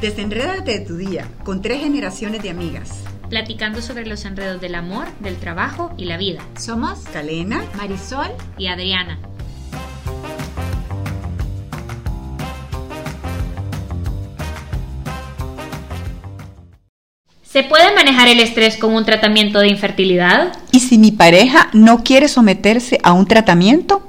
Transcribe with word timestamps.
Desenrédate 0.00 0.80
de 0.80 0.84
tu 0.84 0.98
día 0.98 1.26
con 1.42 1.62
tres 1.62 1.80
generaciones 1.80 2.42
de 2.42 2.50
amigas. 2.50 3.02
Platicando 3.30 3.80
sobre 3.80 4.04
los 4.06 4.26
enredos 4.26 4.60
del 4.60 4.74
amor, 4.74 5.06
del 5.20 5.36
trabajo 5.36 5.94
y 5.96 6.04
la 6.04 6.18
vida. 6.18 6.40
Somos 6.58 6.98
Calena, 7.14 7.64
Marisol 7.76 8.28
y 8.58 8.66
Adriana. 8.66 9.18
¿Se 17.42 17.62
puede 17.62 17.94
manejar 17.94 18.28
el 18.28 18.40
estrés 18.40 18.76
con 18.76 18.94
un 18.94 19.06
tratamiento 19.06 19.60
de 19.60 19.68
infertilidad? 19.68 20.52
¿Y 20.72 20.80
si 20.80 20.98
mi 20.98 21.10
pareja 21.10 21.70
no 21.72 22.04
quiere 22.04 22.28
someterse 22.28 23.00
a 23.02 23.14
un 23.14 23.26
tratamiento? 23.26 24.06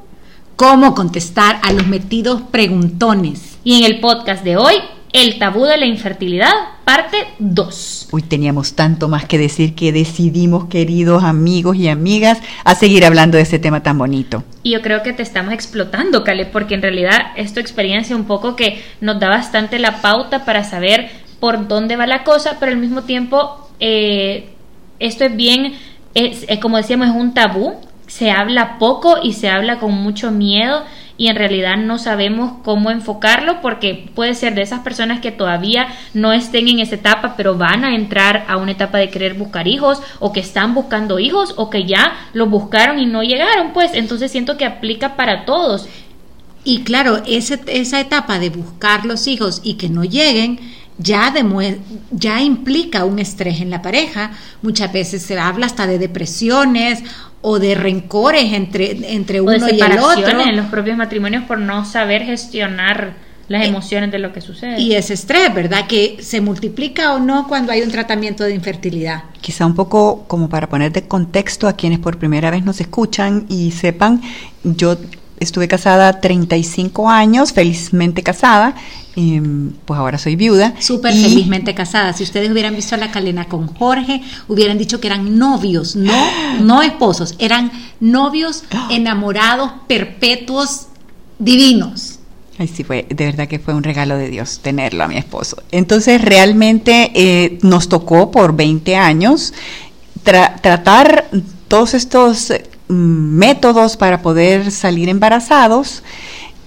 ¿Cómo 0.57 0.93
contestar 0.93 1.61
a 1.63 1.71
los 1.71 1.87
metidos 1.87 2.41
preguntones? 2.51 3.57
Y 3.63 3.79
en 3.79 3.85
el 3.85 4.01
podcast 4.01 4.43
de 4.43 4.57
hoy, 4.57 4.75
el 5.17 5.39
tabú 5.39 5.65
de 5.65 5.77
la 5.77 5.87
infertilidad, 5.87 6.51
parte 6.85 7.17
2. 7.39 8.09
Uy, 8.11 8.21
teníamos 8.21 8.75
tanto 8.75 9.07
más 9.07 9.25
que 9.25 9.39
decir 9.39 9.73
que 9.73 9.91
decidimos, 9.91 10.65
queridos 10.65 11.23
amigos 11.23 11.75
y 11.75 11.87
amigas, 11.87 12.39
a 12.63 12.75
seguir 12.75 13.03
hablando 13.03 13.37
de 13.37 13.43
este 13.43 13.57
tema 13.57 13.81
tan 13.81 13.97
bonito. 13.97 14.43
Y 14.61 14.73
yo 14.73 14.83
creo 14.83 15.01
que 15.01 15.13
te 15.13 15.23
estamos 15.23 15.55
explotando, 15.55 16.23
Caleb, 16.23 16.51
porque 16.51 16.75
en 16.75 16.83
realidad 16.83 17.31
es 17.35 17.51
tu 17.51 17.59
experiencia 17.59 18.15
un 18.15 18.25
poco 18.25 18.55
que 18.55 18.83
nos 19.01 19.19
da 19.19 19.27
bastante 19.27 19.79
la 19.79 20.01
pauta 20.01 20.45
para 20.45 20.63
saber 20.63 21.09
por 21.39 21.67
dónde 21.67 21.95
va 21.95 22.05
la 22.05 22.23
cosa, 22.23 22.57
pero 22.59 22.71
al 22.71 22.77
mismo 22.77 23.01
tiempo 23.01 23.71
eh, 23.79 24.49
esto 24.99 25.25
es 25.25 25.35
bien, 25.35 25.73
es, 26.13 26.45
como 26.61 26.77
decíamos, 26.77 27.07
es 27.07 27.15
un 27.15 27.33
tabú, 27.33 27.73
se 28.05 28.29
habla 28.29 28.77
poco 28.77 29.17
y 29.23 29.33
se 29.33 29.49
habla 29.49 29.79
con 29.79 29.93
mucho 29.93 30.29
miedo 30.29 30.83
y 31.17 31.27
en 31.27 31.35
realidad 31.35 31.77
no 31.77 31.97
sabemos 31.97 32.53
cómo 32.63 32.91
enfocarlo 32.91 33.59
porque 33.61 34.09
puede 34.13 34.35
ser 34.35 34.53
de 34.55 34.61
esas 34.61 34.81
personas 34.81 35.19
que 35.19 35.31
todavía 35.31 35.87
no 36.13 36.31
estén 36.31 36.67
en 36.67 36.79
esa 36.79 36.95
etapa 36.95 37.35
pero 37.35 37.57
van 37.57 37.83
a 37.83 37.95
entrar 37.95 38.45
a 38.47 38.57
una 38.57 38.71
etapa 38.71 38.99
de 38.99 39.09
querer 39.09 39.33
buscar 39.33 39.67
hijos 39.67 40.01
o 40.19 40.31
que 40.31 40.39
están 40.39 40.73
buscando 40.73 41.19
hijos 41.19 41.53
o 41.57 41.69
que 41.69 41.85
ya 41.85 42.13
lo 42.33 42.45
buscaron 42.47 42.99
y 42.99 43.05
no 43.05 43.23
llegaron 43.23 43.73
pues 43.73 43.91
entonces 43.93 44.31
siento 44.31 44.57
que 44.57 44.65
aplica 44.65 45.15
para 45.15 45.45
todos 45.45 45.89
y 46.63 46.81
claro 46.81 47.21
ese, 47.25 47.59
esa 47.67 47.99
etapa 47.99 48.39
de 48.39 48.49
buscar 48.49 49.05
los 49.05 49.27
hijos 49.27 49.61
y 49.63 49.75
que 49.75 49.89
no 49.89 50.03
lleguen 50.03 50.59
ya, 50.97 51.33
ya 52.11 52.41
implica 52.41 53.05
un 53.05 53.19
estrés 53.19 53.61
en 53.61 53.69
la 53.69 53.81
pareja. 53.81 54.31
Muchas 54.61 54.91
veces 54.91 55.21
se 55.21 55.39
habla 55.39 55.67
hasta 55.67 55.87
de 55.87 55.99
depresiones 55.99 57.03
o 57.41 57.59
de 57.59 57.75
rencores 57.75 58.53
entre, 58.53 59.13
entre 59.13 59.41
uno 59.41 59.67
y 59.69 59.79
el 59.79 59.99
otro. 59.99 60.41
en 60.41 60.55
los 60.55 60.67
propios 60.67 60.97
matrimonios 60.97 61.43
por 61.43 61.59
no 61.59 61.85
saber 61.85 62.23
gestionar 62.23 63.27
las 63.47 63.63
eh, 63.63 63.67
emociones 63.67 64.11
de 64.11 64.19
lo 64.19 64.33
que 64.33 64.41
sucede. 64.41 64.79
Y 64.79 64.93
ese 64.95 65.13
estrés, 65.13 65.53
¿verdad? 65.53 65.87
Que 65.87 66.17
se 66.21 66.41
multiplica 66.41 67.13
o 67.13 67.19
no 67.19 67.47
cuando 67.47 67.71
hay 67.71 67.81
un 67.81 67.91
tratamiento 67.91 68.43
de 68.43 68.53
infertilidad. 68.53 69.23
Quizá 69.41 69.65
un 69.65 69.75
poco 69.75 70.25
como 70.27 70.49
para 70.49 70.67
poner 70.67 70.91
de 70.91 71.07
contexto 71.07 71.67
a 71.67 71.73
quienes 71.73 71.99
por 71.99 72.17
primera 72.17 72.51
vez 72.51 72.63
nos 72.65 72.81
escuchan 72.81 73.45
y 73.47 73.71
sepan, 73.71 74.21
yo 74.63 74.97
estuve 75.39 75.67
casada 75.67 76.19
35 76.19 77.09
años, 77.09 77.53
felizmente 77.53 78.23
casada, 78.23 78.75
pues 79.85 79.99
ahora 79.99 80.19
soy 80.19 80.35
viuda. 80.35 80.75
Súper 80.79 81.11
felizmente 81.11 81.73
casada. 81.73 82.13
Si 82.13 82.23
ustedes 82.23 82.51
hubieran 82.51 82.75
visto 82.75 82.93
a 82.93 82.99
la 82.99 83.09
Calena 83.09 83.45
con 83.45 83.67
Jorge, 83.67 84.21
hubieran 84.47 84.77
dicho 84.77 84.99
que 84.99 85.07
eran 85.07 85.39
novios, 85.39 85.95
no, 85.95 86.13
no 86.61 86.83
esposos, 86.83 87.35
eran 87.39 87.71
novios 87.99 88.63
enamorados, 88.91 89.71
perpetuos, 89.87 90.87
divinos. 91.39 92.19
Ay, 92.59 92.67
sí, 92.67 92.83
fue, 92.83 93.07
de 93.09 93.25
verdad 93.25 93.47
que 93.47 93.57
fue 93.57 93.73
un 93.73 93.83
regalo 93.83 94.17
de 94.17 94.29
Dios 94.29 94.59
tenerlo 94.61 95.03
a 95.03 95.07
mi 95.07 95.17
esposo. 95.17 95.63
Entonces, 95.71 96.21
realmente 96.21 97.11
eh, 97.15 97.57
nos 97.63 97.89
tocó 97.89 98.29
por 98.29 98.55
20 98.55 98.95
años 98.95 99.53
tratar 100.23 101.29
todos 101.67 101.93
estos 101.95 102.53
mm, 102.87 102.93
métodos 102.93 103.97
para 103.97 104.21
poder 104.21 104.71
salir 104.71 105.09
embarazados 105.09 106.03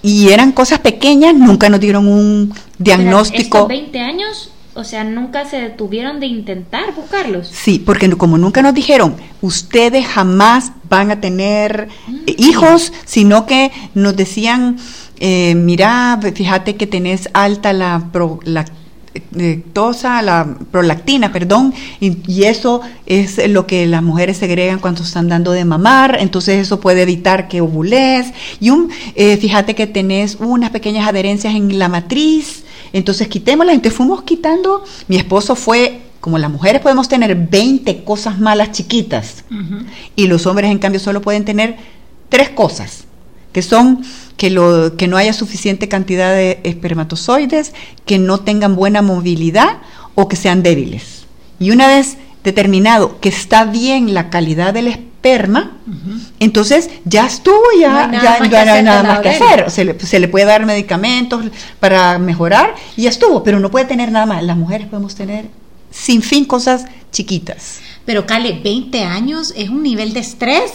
y 0.03 0.29
eran 0.29 0.51
cosas 0.51 0.79
pequeñas, 0.79 1.35
nunca 1.35 1.69
nos 1.69 1.79
dieron 1.79 2.07
un 2.07 2.53
diagnóstico. 2.77 3.57
¿Estos 3.59 3.67
20 3.67 3.99
años? 3.99 4.51
O 4.73 4.83
sea, 4.85 5.03
nunca 5.03 5.45
se 5.45 5.57
detuvieron 5.57 6.19
de 6.19 6.27
intentar 6.27 6.95
buscarlos. 6.95 7.47
Sí, 7.47 7.81
porque 7.85 8.09
como 8.11 8.37
nunca 8.37 8.61
nos 8.61 8.73
dijeron, 8.73 9.15
ustedes 9.41 10.07
jamás 10.07 10.71
van 10.89 11.11
a 11.11 11.19
tener 11.19 11.89
mm. 12.07 12.19
hijos, 12.37 12.93
sino 13.05 13.45
que 13.45 13.71
nos 13.95 14.15
decían, 14.15 14.77
eh, 15.19 15.55
mira, 15.55 16.19
fíjate 16.33 16.77
que 16.77 16.87
tenés 16.87 17.29
alta 17.33 17.73
la, 17.73 18.09
la 18.45 18.65
la 20.21 20.55
prolactina, 20.71 21.31
perdón, 21.31 21.73
y, 21.99 22.43
eso 22.43 22.81
es 23.05 23.49
lo 23.49 23.67
que 23.67 23.85
las 23.85 24.03
mujeres 24.03 24.37
segregan 24.37 24.79
cuando 24.79 25.03
están 25.03 25.27
dando 25.27 25.51
de 25.51 25.65
mamar, 25.65 26.17
entonces 26.19 26.59
eso 26.59 26.79
puede 26.79 27.01
evitar 27.01 27.47
que 27.47 27.61
ovules, 27.61 28.33
y 28.59 28.69
un, 28.69 28.89
eh, 29.15 29.37
fíjate 29.37 29.75
que 29.75 29.87
tenés 29.87 30.37
unas 30.39 30.71
pequeñas 30.71 31.07
adherencias 31.07 31.55
en 31.55 31.77
la 31.77 31.87
matriz, 31.87 32.63
entonces 32.93 33.27
quitémoslas, 33.27 33.75
entonces 33.75 33.97
fuimos 33.97 34.23
quitando, 34.23 34.83
mi 35.07 35.17
esposo 35.17 35.55
fue 35.55 36.01
como 36.21 36.37
las 36.37 36.51
mujeres 36.51 36.81
podemos 36.81 37.09
tener 37.09 37.35
20 37.35 38.03
cosas 38.03 38.39
malas 38.39 38.71
chiquitas 38.71 39.43
y 40.15 40.27
los 40.27 40.45
hombres 40.45 40.69
en 40.69 40.77
cambio 40.77 40.99
solo 40.99 41.19
pueden 41.21 41.43
tener 41.45 41.77
tres 42.29 42.49
cosas, 42.49 43.05
que 43.51 43.63
son 43.63 44.03
que, 44.37 44.49
lo, 44.49 44.95
que 44.97 45.07
no 45.07 45.17
haya 45.17 45.33
suficiente 45.33 45.87
cantidad 45.87 46.33
de 46.33 46.59
espermatozoides, 46.63 47.73
que 48.05 48.19
no 48.19 48.39
tengan 48.39 48.75
buena 48.75 49.01
movilidad 49.01 49.79
o 50.15 50.27
que 50.27 50.35
sean 50.35 50.63
débiles. 50.63 51.25
Y 51.59 51.71
una 51.71 51.87
vez 51.87 52.17
determinado 52.43 53.19
que 53.19 53.29
está 53.29 53.65
bien 53.65 54.13
la 54.13 54.29
calidad 54.29 54.73
del 54.73 54.87
esperma, 54.87 55.77
entonces 56.39 56.89
ya 57.05 57.27
estuvo, 57.27 57.61
ya 57.79 57.89
no 57.89 57.99
hay 57.99 58.07
nada, 58.83 59.03
más, 59.03 59.19
que, 59.19 59.29
hacer. 59.29 59.69
Se 59.69 59.85
le, 59.85 59.99
se 59.99 60.19
le, 60.19 60.27
puede 60.27 60.45
dar 60.45 60.65
medicamentos 60.65 61.45
para 61.79 62.17
mejorar 62.17 62.73
y 62.97 63.03
ya 63.03 63.09
estuvo, 63.09 63.43
pero 63.43 63.59
no 63.59 63.69
puede 63.69 63.85
tener 63.85 64.11
nada 64.11 64.25
más. 64.25 64.43
Las 64.43 64.57
mujeres 64.57 64.87
podemos 64.87 65.13
tener 65.13 65.45
sin 65.91 66.23
fin 66.23 66.45
cosas 66.45 66.85
chiquitas. 67.11 67.81
Pero 68.05 68.25
Cale, 68.25 68.59
20 68.63 69.03
años 69.03 69.53
es 69.55 69.69
un 69.69 69.83
nivel 69.83 70.13
de 70.13 70.21
estrés 70.21 70.73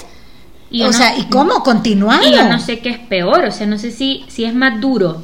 o 0.82 0.92
sea, 0.92 1.16
¿y 1.18 1.24
cómo 1.24 1.62
continuar? 1.62 2.22
Y 2.24 2.32
yo 2.32 2.48
no 2.48 2.58
sé 2.58 2.80
qué 2.80 2.90
es 2.90 2.98
peor, 2.98 3.44
o 3.44 3.52
sea, 3.52 3.66
no 3.66 3.78
sé 3.78 3.90
si, 3.90 4.24
si 4.28 4.44
es 4.44 4.54
más 4.54 4.80
duro 4.80 5.22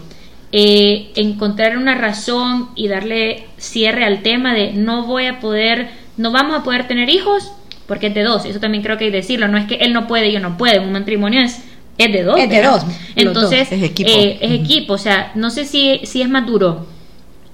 eh, 0.55 1.11
encontrar 1.15 1.79
una 1.79 1.95
razón 1.95 2.69
y 2.75 2.87
darle 2.87 3.47
cierre 3.57 4.05
al 4.05 4.23
tema 4.23 4.53
de 4.53 4.75
no 4.75 5.07
voy 5.07 5.25
a 5.25 5.41
poder, 5.41 5.91
no 6.19 6.31
vamos 6.31 6.61
a 6.61 6.63
poder 6.63 6.87
tener 6.87 7.09
hijos, 7.09 7.53
porque 7.87 8.09
es 8.09 8.15
de 8.15 8.23
dos, 8.23 8.45
eso 8.45 8.61
también 8.61 8.83
creo 8.83 8.99
que 8.99 9.07
hay 9.07 9.11
que 9.11 9.17
decirlo, 9.17 9.49
no 9.49 9.57
es 9.57 9.67
que 9.67 9.77
él 9.77 9.95
no 9.95 10.07
puede 10.07 10.29
y 10.29 10.33
yo 10.33 10.41
no 10.41 10.59
puedo, 10.59 10.83
un 10.83 10.93
matrimonio 10.93 11.41
es, 11.41 11.63
es 11.97 12.13
de 12.13 12.23
dos. 12.23 12.39
Es 12.39 12.51
de 12.51 12.63
dos. 12.63 12.83
Entonces, 13.17 13.73
es 13.73 13.83
equipo. 13.83 14.11
Eh, 14.11 14.39
es 14.43 14.53
equipo, 14.53 14.93
o 14.93 14.99
sea, 14.99 15.33
no 15.35 15.49
sé 15.49 15.65
si, 15.65 16.01
si 16.05 16.21
es 16.21 16.29
más 16.29 16.47
duro, 16.47 16.87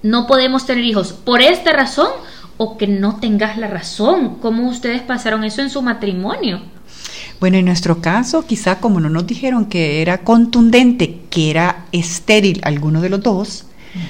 no 0.03 0.27
podemos 0.27 0.67
tener 0.67 0.85
hijos 0.85 1.13
por 1.13 1.41
esta 1.41 1.73
razón 1.73 2.09
o 2.57 2.77
que 2.77 2.89
no 2.89 3.21
tengas 3.21 3.59
la 3.59 3.69
razón, 3.69 4.39
¿cómo 4.41 4.69
ustedes 4.69 5.03
pasaron 5.03 5.45
eso 5.45 5.63
en 5.63 5.71
su 5.71 5.83
matrimonio? 5.83 6.63
Bueno, 7.41 7.57
en 7.57 7.67
nuestro 7.67 8.01
caso, 8.01 8.45
quizá 8.47 8.81
como 8.81 9.01
no 9.01 9.09
nos 9.09 9.27
dijeron 9.27 9.67
que 9.67 10.03
era 10.03 10.19
contundente, 10.19 11.21
que 11.31 11.51
era 11.51 11.87
estéril 11.93 12.61
alguno 12.65 13.01
de 13.01 13.11
los 13.11 13.23
dos, 13.23 13.67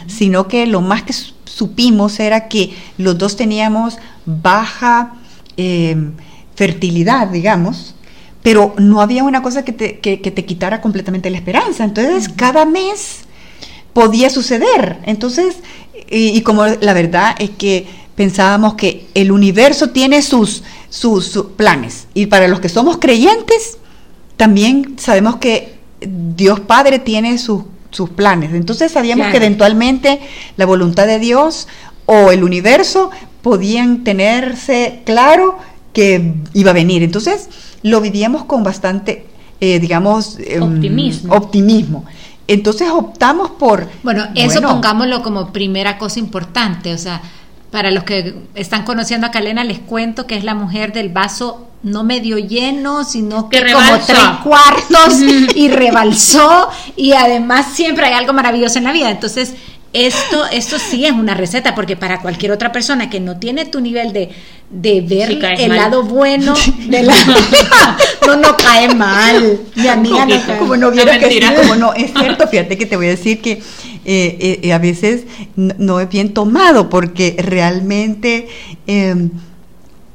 sino 0.06 0.48
que 0.48 0.66
lo 0.66 0.80
más 0.80 1.02
que 1.02 1.12
supimos 1.12 2.20
era 2.20 2.48
que 2.48 2.74
los 2.96 3.18
dos 3.18 3.36
teníamos 3.36 3.98
baja 4.24 5.14
em, 5.56 6.12
fertilidad, 6.54 7.28
digamos, 7.28 7.94
pero 8.42 8.74
no 8.78 9.00
había 9.00 9.24
una 9.24 9.42
cosa 9.42 9.64
que 9.64 9.72
te, 9.72 9.98
que, 9.98 10.16
te 10.16 10.44
quitara 10.44 10.80
completamente 10.80 11.30
la 11.30 11.36
esperanza. 11.36 11.84
Entonces, 11.84 12.28
cada 12.28 12.64
mes 12.64 13.20
podía 13.92 14.30
suceder. 14.30 14.98
Entonces, 15.04 15.56
y, 16.10 16.40
como 16.42 16.64
la 16.66 16.92
verdad 16.94 17.34
es 17.38 17.50
que 17.50 17.86
pensábamos 18.18 18.74
que 18.74 19.06
el 19.14 19.30
universo 19.30 19.90
tiene 19.90 20.22
sus, 20.22 20.64
sus, 20.90 21.38
planes. 21.56 22.08
Y 22.14 22.26
para 22.26 22.48
los 22.48 22.58
que 22.58 22.68
somos 22.68 22.96
creyentes, 22.96 23.78
también 24.36 24.96
sabemos 24.98 25.36
que 25.36 25.78
Dios 26.00 26.58
Padre 26.58 26.98
tiene 26.98 27.38
sus, 27.38 27.62
sus 27.92 28.10
planes. 28.10 28.52
Entonces 28.54 28.90
sabíamos 28.90 29.28
que 29.28 29.36
eventualmente 29.36 30.18
la 30.56 30.66
voluntad 30.66 31.06
de 31.06 31.20
Dios 31.20 31.68
o 32.06 32.32
el 32.32 32.42
universo 32.42 33.12
podían 33.40 34.02
tenerse 34.02 35.02
claro 35.04 35.56
que 35.92 36.34
iba 36.54 36.72
a 36.72 36.74
venir. 36.74 37.04
Entonces 37.04 37.48
lo 37.84 38.00
vivíamos 38.00 38.46
con 38.46 38.64
bastante, 38.64 39.26
eh, 39.60 39.78
digamos, 39.78 40.38
em, 40.40 40.60
optimismo. 40.60 41.34
optimismo. 41.34 42.04
Entonces 42.48 42.88
optamos 42.90 43.50
por... 43.50 43.88
Bueno, 44.02 44.26
eso 44.34 44.60
pongámoslo 44.60 45.22
como 45.22 45.52
primera 45.52 45.98
cosa 45.98 46.18
importante, 46.18 46.92
o 46.94 46.98
sea, 46.98 47.22
para 47.70 47.90
los 47.90 48.04
que 48.04 48.34
están 48.54 48.84
conociendo 48.84 49.26
a 49.26 49.30
Calena, 49.30 49.64
les 49.64 49.78
cuento 49.78 50.26
que 50.26 50.36
es 50.36 50.44
la 50.44 50.54
mujer 50.54 50.92
del 50.92 51.10
vaso 51.10 51.68
no 51.82 52.02
medio 52.02 52.38
lleno, 52.38 53.04
sino 53.04 53.48
que, 53.48 53.72
como 53.72 53.98
tres 54.04 54.18
cuartos 54.42 55.20
y 55.54 55.68
rebalsó. 55.68 56.68
Y 56.96 57.12
además 57.12 57.66
siempre 57.72 58.06
hay 58.06 58.14
algo 58.14 58.32
maravilloso 58.32 58.78
en 58.78 58.84
la 58.84 58.92
vida. 58.92 59.10
Entonces, 59.10 59.54
esto, 59.92 60.44
esto 60.52 60.78
sí 60.78 61.06
es 61.06 61.12
una 61.12 61.34
receta, 61.34 61.74
porque 61.74 61.96
para 61.96 62.20
cualquier 62.20 62.52
otra 62.52 62.72
persona 62.72 63.08
que 63.08 63.20
no 63.20 63.38
tiene 63.38 63.64
tu 63.64 63.80
nivel 63.80 64.12
de, 64.12 64.28
de 64.70 65.00
ver 65.00 65.28
Sí, 65.28 65.38
el 65.62 65.68
mal. 65.68 65.76
lado 65.78 66.02
bueno 66.02 66.54
de 66.86 67.02
la 67.02 67.14
no, 68.26 68.36
no 68.36 68.56
cae 68.56 68.94
mal. 68.94 69.58
Mi 69.74 69.88
amiga 69.88 70.26
no 70.26 70.46
cae 70.46 70.58
como 70.58 70.76
no 70.76 70.90
No, 70.90 70.92
viera 70.92 71.18
que 71.18 71.30
sí, 71.30 71.40
como 71.56 71.74
no, 71.76 71.94
es 71.94 72.12
cierto, 72.12 72.46
fíjate 72.48 72.76
que 72.76 72.86
te 72.86 72.96
voy 72.96 73.06
a 73.06 73.10
decir 73.10 73.40
que 73.40 73.62
eh, 74.04 74.60
eh, 74.62 74.72
a 74.72 74.78
veces 74.78 75.24
no, 75.56 75.74
no 75.78 76.00
es 76.00 76.08
bien 76.08 76.34
tomado 76.34 76.88
porque 76.90 77.36
realmente 77.38 78.48
eh, 78.86 79.28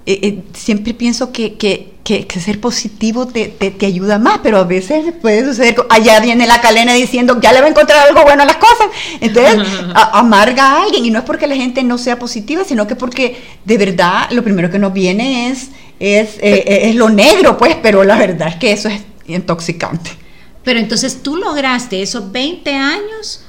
eh, 0.05 0.19
eh, 0.21 0.39
siempre 0.53 0.93
pienso 0.93 1.31
que, 1.31 1.53
que, 1.55 1.93
que- 2.03 2.27
que 2.27 2.39
ser 2.41 2.59
positivo 2.59 3.25
te, 3.27 3.47
te, 3.47 3.71
te 3.71 3.85
ayuda 3.85 4.19
más, 4.19 4.39
pero 4.43 4.57
a 4.57 4.63
veces 4.65 5.13
puede 5.21 5.45
suceder, 5.45 5.75
allá 5.89 6.19
viene 6.19 6.45
la 6.45 6.59
calena 6.59 6.93
diciendo, 6.93 7.39
ya 7.41 7.53
le 7.53 7.61
va 7.61 7.67
a 7.67 7.69
encontrar 7.69 8.07
algo 8.09 8.23
bueno 8.23 8.43
a 8.43 8.45
las 8.45 8.57
cosas, 8.57 8.87
entonces 9.21 9.59
a- 9.95 10.19
amarga 10.19 10.63
a 10.73 10.83
alguien 10.83 11.05
y 11.05 11.11
no 11.11 11.19
es 11.19 11.25
porque 11.25 11.47
la 11.47 11.55
gente 11.55 11.83
no 11.83 11.97
sea 11.97 12.19
positiva, 12.19 12.63
sino 12.65 12.85
que 12.87 12.95
porque 12.97 13.41
de 13.63 13.77
verdad 13.77 14.29
lo 14.31 14.43
primero 14.43 14.69
que 14.69 14.79
nos 14.79 14.91
viene 14.91 15.49
es, 15.49 15.69
es, 15.99 16.37
eh, 16.41 16.89
es 16.89 16.95
lo 16.95 17.09
negro, 17.09 17.57
pues, 17.57 17.77
pero 17.81 18.03
la 18.03 18.17
verdad 18.17 18.49
es 18.49 18.55
que 18.57 18.73
eso 18.73 18.89
es 18.89 19.01
intoxicante. 19.27 20.11
Pero 20.65 20.79
entonces 20.79 21.23
tú 21.23 21.35
lograste 21.37 22.01
esos 22.01 22.31
20 22.31 22.73
años 22.73 23.45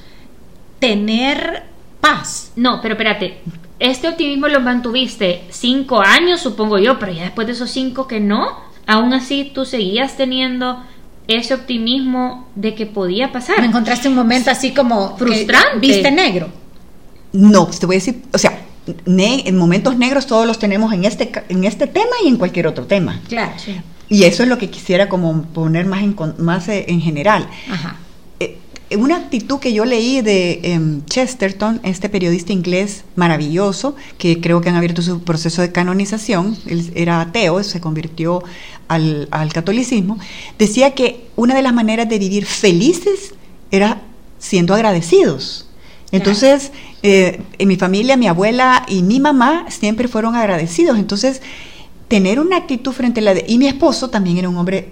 tener 0.79 1.65
paz. 2.01 2.51
No, 2.57 2.81
pero 2.83 2.95
espérate. 2.95 3.39
Este 3.81 4.09
optimismo 4.09 4.49
lo 4.49 4.61
mantuviste 4.61 5.43
cinco 5.51 6.01
años, 6.01 6.41
supongo 6.41 6.79
yo, 6.79 6.99
pero 6.99 7.13
ya 7.13 7.23
después 7.25 7.47
de 7.47 7.55
esos 7.55 7.71
cinco 7.71 8.07
que 8.07 8.21
no, 8.21 8.49
aún 8.87 9.13
así 9.13 9.51
tú 9.55 9.65
seguías 9.65 10.17
teniendo 10.17 10.83
ese 11.27 11.55
optimismo 11.55 12.47
de 12.55 12.75
que 12.75 12.87
podía 12.87 13.33
pasar. 13.33 13.61
Me 13.61 13.67
encontraste 13.67 14.09
un 14.09 14.15
momento 14.15 14.51
así 14.51 14.73
como 14.73 15.17
Frustrante. 15.17 15.79
viste 15.81 16.11
negro. 16.11 16.49
No, 17.33 17.67
te 17.67 17.87
voy 17.87 17.97
a 17.97 17.99
decir, 17.99 18.23
o 18.33 18.39
sea, 18.39 18.61
ne- 19.07 19.43
en 19.49 19.57
momentos 19.57 19.97
negros 19.97 20.27
todos 20.27 20.47
los 20.47 20.59
tenemos 20.59 20.93
en 20.93 21.05
este, 21.05 21.31
ca- 21.31 21.45
en 21.49 21.65
este 21.65 21.87
tema 21.89 22.13
y 22.25 22.29
en 22.29 22.37
cualquier 22.37 22.67
otro 22.69 22.87
tema. 22.87 23.21
Claro. 23.29 23.53
Y 24.09 24.23
eso 24.25 24.43
es 24.45 24.49
lo 24.49 24.59
que 24.59 24.71
quisiera 24.71 25.09
como 25.09 25.43
poner 25.43 25.87
más 25.87 26.03
en, 26.03 26.13
con- 26.13 26.37
más 26.39 26.69
eh, 26.69 26.85
en 26.89 27.01
general. 27.01 27.49
Ajá. 27.71 27.97
Eh, 28.95 28.97
una 28.97 29.17
actitud 29.17 29.59
que 29.59 29.73
yo 29.73 29.85
leí 29.85 30.21
de 30.21 30.61
em, 30.63 31.05
Chesterton, 31.07 31.81
este 31.83 32.09
periodista 32.09 32.53
inglés 32.53 33.05
maravilloso, 33.17 33.97
que 34.19 34.41
creo 34.41 34.61
que 34.61 34.69
han 34.69 34.77
abierto 34.77 35.03
su 35.03 35.23
proceso 35.23 35.63
de 35.63 35.73
canonización, 35.73 36.57
él 36.67 36.93
era 36.95 37.21
ateo, 37.21 37.63
se 37.65 37.81
convirtió 37.81 38.43
al, 38.89 39.29
al 39.31 39.53
catolicismo, 39.53 40.19
decía 40.59 40.95
que 40.95 41.27
una 41.37 41.55
de 41.55 41.63
las 41.63 41.75
maneras 41.75 42.09
de 42.09 42.19
vivir 42.19 42.47
felices 42.47 43.35
era 43.71 44.03
siendo 44.39 44.75
agradecidos. 44.75 45.69
Entonces, 46.13 46.71
eh, 47.03 47.41
en 47.59 47.67
mi 47.67 47.77
familia, 47.77 48.17
mi 48.17 48.29
abuela 48.29 48.85
y 48.87 49.03
mi 49.03 49.19
mamá 49.19 49.67
siempre 49.69 50.07
fueron 50.07 50.37
agradecidos. 50.37 50.97
Entonces, 50.97 51.43
tener 52.07 52.39
una 52.39 52.59
actitud 52.59 52.93
frente 52.93 53.19
a 53.19 53.25
la 53.25 53.35
de... 53.35 53.45
Y 53.49 53.59
mi 53.59 53.67
esposo 53.67 54.11
también 54.11 54.37
era 54.37 54.49
un 54.49 54.57
hombre 54.57 54.91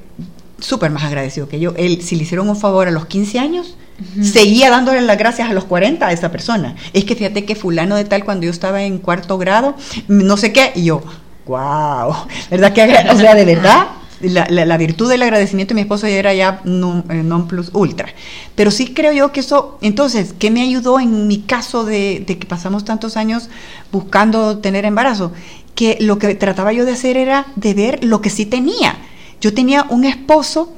súper 0.59 0.91
más 0.91 1.05
agradecido 1.05 1.49
que 1.49 1.61
yo. 1.61 1.75
Él, 1.77 2.03
si 2.03 2.17
le 2.17 2.25
hicieron 2.25 2.49
un 2.49 2.57
favor 2.57 2.89
a 2.89 2.91
los 2.91 3.07
15 3.07 3.39
años, 3.39 3.77
seguía 4.23 4.71
dándole 4.71 5.01
las 5.03 5.19
gracias 5.19 5.49
a 5.51 5.53
los 5.53 5.65
40 5.65 6.07
a 6.07 6.13
esa 6.13 6.31
persona. 6.31 6.75
Es 6.93 7.05
que 7.05 7.15
fíjate 7.15 7.45
que 7.45 7.55
fulano 7.55 7.97
de 7.97 8.05
tal, 8.05 8.25
cuando 8.25 8.45
yo 8.45 8.51
estaba 8.51 8.83
en 8.83 8.99
cuarto 8.99 9.39
grado, 9.39 9.75
no 10.09 10.37
sé 10.37 10.53
qué, 10.53 10.73
y 10.75 10.85
yo, 10.85 11.03
wow, 11.47 12.15
¿verdad 12.51 12.73
que? 12.73 12.83
O 13.13 13.17
sea, 13.17 13.35
de 13.35 13.45
verdad, 13.45 13.87
la, 14.21 14.47
la- 14.49 14.77
virtud 14.77 15.09
del 15.11 15.23
agradecimiento 15.23 15.73
de 15.73 15.77
mi 15.77 15.81
esposo 15.83 16.07
ya 16.07 16.15
era 16.15 16.33
ya 16.35 16.61
non, 16.65 17.05
eh, 17.11 17.23
non 17.23 17.49
plus 17.49 17.71
ultra. 17.73 18.09
Pero 18.55 18.71
sí 18.71 18.95
creo 18.95 19.13
yo 19.13 19.33
que 19.33 19.41
eso, 19.41 19.79
entonces, 19.83 20.35
¿qué 20.39 20.51
me 20.51 20.63
ayudó 20.63 21.01
en 21.01 21.27
mi 21.27 21.39
caso 21.41 21.85
de 21.85 22.25
que 22.27 22.47
pasamos 22.47 22.85
tantos 22.85 23.17
años 23.17 23.49
buscando 23.91 24.59
tener 24.59 24.85
embarazo? 24.85 25.33
Que 25.75 25.97
lo 26.01 26.19
que 26.19 26.35
trataba 26.37 26.73
yo 26.73 26.85
de 26.85 26.93
hacer 26.93 27.17
era 27.17 27.47
de 27.57 27.75
ver 27.75 28.05
lo 28.05 28.21
que 28.21 28.31
sí 28.31 28.47
tenía. 28.47 28.95
Yo 29.41 29.53
tenía 29.55 29.87
un 29.89 30.05
esposo 30.05 30.73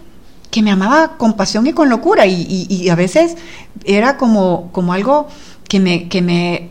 que 0.54 0.62
me 0.62 0.70
amaba 0.70 1.16
con 1.18 1.32
pasión 1.32 1.66
y 1.66 1.72
con 1.72 1.88
locura 1.88 2.26
y, 2.26 2.46
y- 2.48 2.82
y 2.84 2.88
a 2.88 2.94
veces 2.94 3.34
era 3.84 4.16
como, 4.16 4.70
como 4.70 4.92
algo 4.92 5.26
que 5.68 5.80
me, 5.80 6.08
que 6.08 6.22
me, 6.22 6.70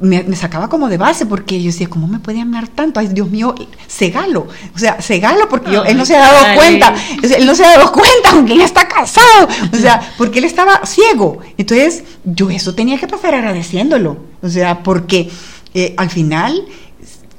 me, 0.00 0.22
me 0.24 0.36
sacaba 0.36 0.68
como 0.68 0.90
de 0.90 0.98
base 0.98 1.24
porque 1.24 1.58
yo 1.62 1.68
decía, 1.72 1.88
¿cómo 1.88 2.06
me 2.08 2.18
puede 2.18 2.42
amar 2.42 2.68
tanto? 2.68 3.00
Ay, 3.00 3.08
Dios 3.08 3.30
mío, 3.30 3.54
cegalo. 3.88 4.48
O 4.74 4.78
sea, 4.78 5.00
cegalo 5.00 5.48
porque 5.48 5.72
yo, 5.72 5.82
él 5.84 5.96
no 5.96 6.04
se 6.04 6.14
ha 6.14 6.20
dado 6.20 6.44
Ay, 6.44 6.56
cuenta. 6.58 6.94
él 7.22 7.46
no 7.46 7.54
se 7.54 7.64
ha 7.64 7.78
dado 7.78 7.90
cuenta, 7.90 8.32
aunque 8.32 8.52
él 8.52 8.60
está 8.60 8.86
casado. 8.86 9.48
O 9.72 9.76
sea, 9.76 10.12
porque 10.18 10.40
él 10.40 10.44
estaba 10.44 10.82
ciego. 10.84 11.38
Entonces, 11.56 12.04
yo 12.24 12.50
eso 12.50 12.74
tenía 12.74 12.98
que 12.98 13.06
pasar 13.08 13.34
agradeciéndolo. 13.34 14.18
O 14.42 14.48
sea, 14.50 14.82
porque 14.82 15.30
eh, 15.72 15.94
al 15.96 16.10
final, 16.10 16.62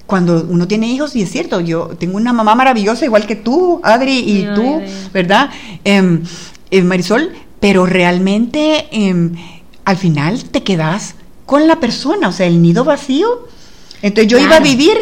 cuando 0.08 0.48
uno 0.50 0.68
tiene 0.68 0.88
hijos, 0.88 1.16
y 1.16 1.22
es 1.22 1.30
cierto, 1.32 1.60
yo 1.60 1.90
tengo 2.00 2.18
una 2.18 2.34
mamá 2.34 2.56
maravillosa, 2.56 3.06
igual 3.06 3.28
que 3.28 3.36
tú, 3.36 3.80
Adri, 3.84 4.20
y 4.20 4.46
Ay, 4.46 4.56
tú, 4.56 4.80
ay. 4.82 5.10
¿verdad? 5.14 5.50
Em, 5.84 6.24
eh, 6.72 6.82
Marisol, 6.82 7.32
pero 7.60 7.86
realmente 7.86 8.88
em, 8.92 9.34
al 9.86 9.98
final 9.98 10.44
te 10.46 10.64
quedas 10.64 11.16
con 11.46 11.68
la 11.68 11.80
persona, 11.80 12.30
o 12.30 12.32
sea, 12.32 12.48
el 12.48 12.62
nido 12.62 12.84
vacío. 12.84 13.48
Entonces 14.02 14.32
yo 14.32 14.38
iba 14.40 14.56
a 14.58 14.60
vivir 14.60 14.98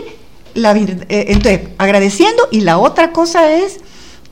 la 0.54 0.76
eh, 0.76 1.06
entonces 1.10 1.62
agradeciendo 1.78 2.48
y 2.52 2.62
la 2.62 2.78
otra 2.78 3.12
cosa 3.12 3.52
es 3.54 3.80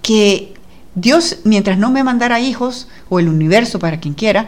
que 0.01 0.53
Dios 0.95 1.37
mientras 1.43 1.77
no 1.77 1.91
me 1.91 2.03
mandara 2.03 2.39
hijos 2.39 2.87
o 3.09 3.19
el 3.19 3.27
universo 3.29 3.77
para 3.79 3.99
quien 3.99 4.13
quiera, 4.13 4.47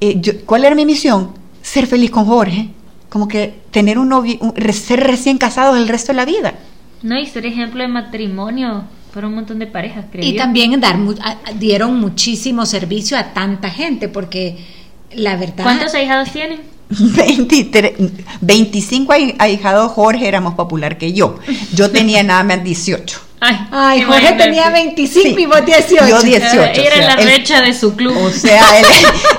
eh, 0.00 0.18
yo- 0.20 0.44
¿cuál 0.44 0.64
era 0.64 0.74
mi 0.74 0.84
misión? 0.84 1.30
Ser 1.62 1.86
feliz 1.86 2.10
con 2.10 2.26
Jorge, 2.26 2.68
como 3.14 3.28
que 3.28 3.54
tener 3.70 3.96
un 3.96 4.08
novio, 4.08 4.36
ser 4.72 4.98
recién 4.98 5.38
casados 5.38 5.76
el 5.78 5.86
resto 5.86 6.10
de 6.10 6.16
la 6.16 6.24
vida. 6.24 6.54
No, 7.02 7.16
y 7.16 7.26
ser 7.28 7.46
ejemplo 7.46 7.80
de 7.80 7.86
matrimonio 7.86 8.82
para 9.14 9.28
un 9.28 9.36
montón 9.36 9.60
de 9.60 9.68
parejas, 9.68 10.06
creo 10.10 10.24
Y 10.24 10.32
yo. 10.32 10.38
también 10.38 10.80
dar 10.80 10.98
dieron 11.60 12.00
muchísimo 12.00 12.66
servicio 12.66 13.16
a 13.16 13.32
tanta 13.32 13.70
gente, 13.70 14.08
porque 14.08 14.56
la 15.14 15.36
verdad. 15.36 15.62
¿Cuántos 15.62 15.94
ahijados 15.94 16.32
tienen? 16.32 16.58
23, 16.90 17.92
25 18.40 19.12
ahi- 19.12 19.36
ahijados 19.38 19.92
Jorge 19.92 20.26
era 20.26 20.40
más 20.40 20.54
popular 20.54 20.98
que 20.98 21.12
yo. 21.12 21.38
Yo 21.72 21.92
tenía 21.92 22.24
nada 22.24 22.42
más 22.42 22.64
18. 22.64 23.20
Ay, 23.46 23.58
Ay, 23.70 24.02
Jorge 24.02 24.32
tenía 24.32 24.70
25 24.70 25.22
Sí. 25.36 25.42
y 25.42 25.46
vos 25.46 25.64
18. 25.66 26.08
Yo 26.08 26.22
18. 26.22 26.80
Era 26.80 26.94
o 26.94 26.98
sea, 26.98 27.16
la 27.16 27.22
él- 27.22 27.26
recha 27.28 27.60
de 27.60 27.74
su 27.74 27.94
club. 27.94 28.16
O 28.16 28.30
sea, 28.30 28.78
él, 28.78 28.86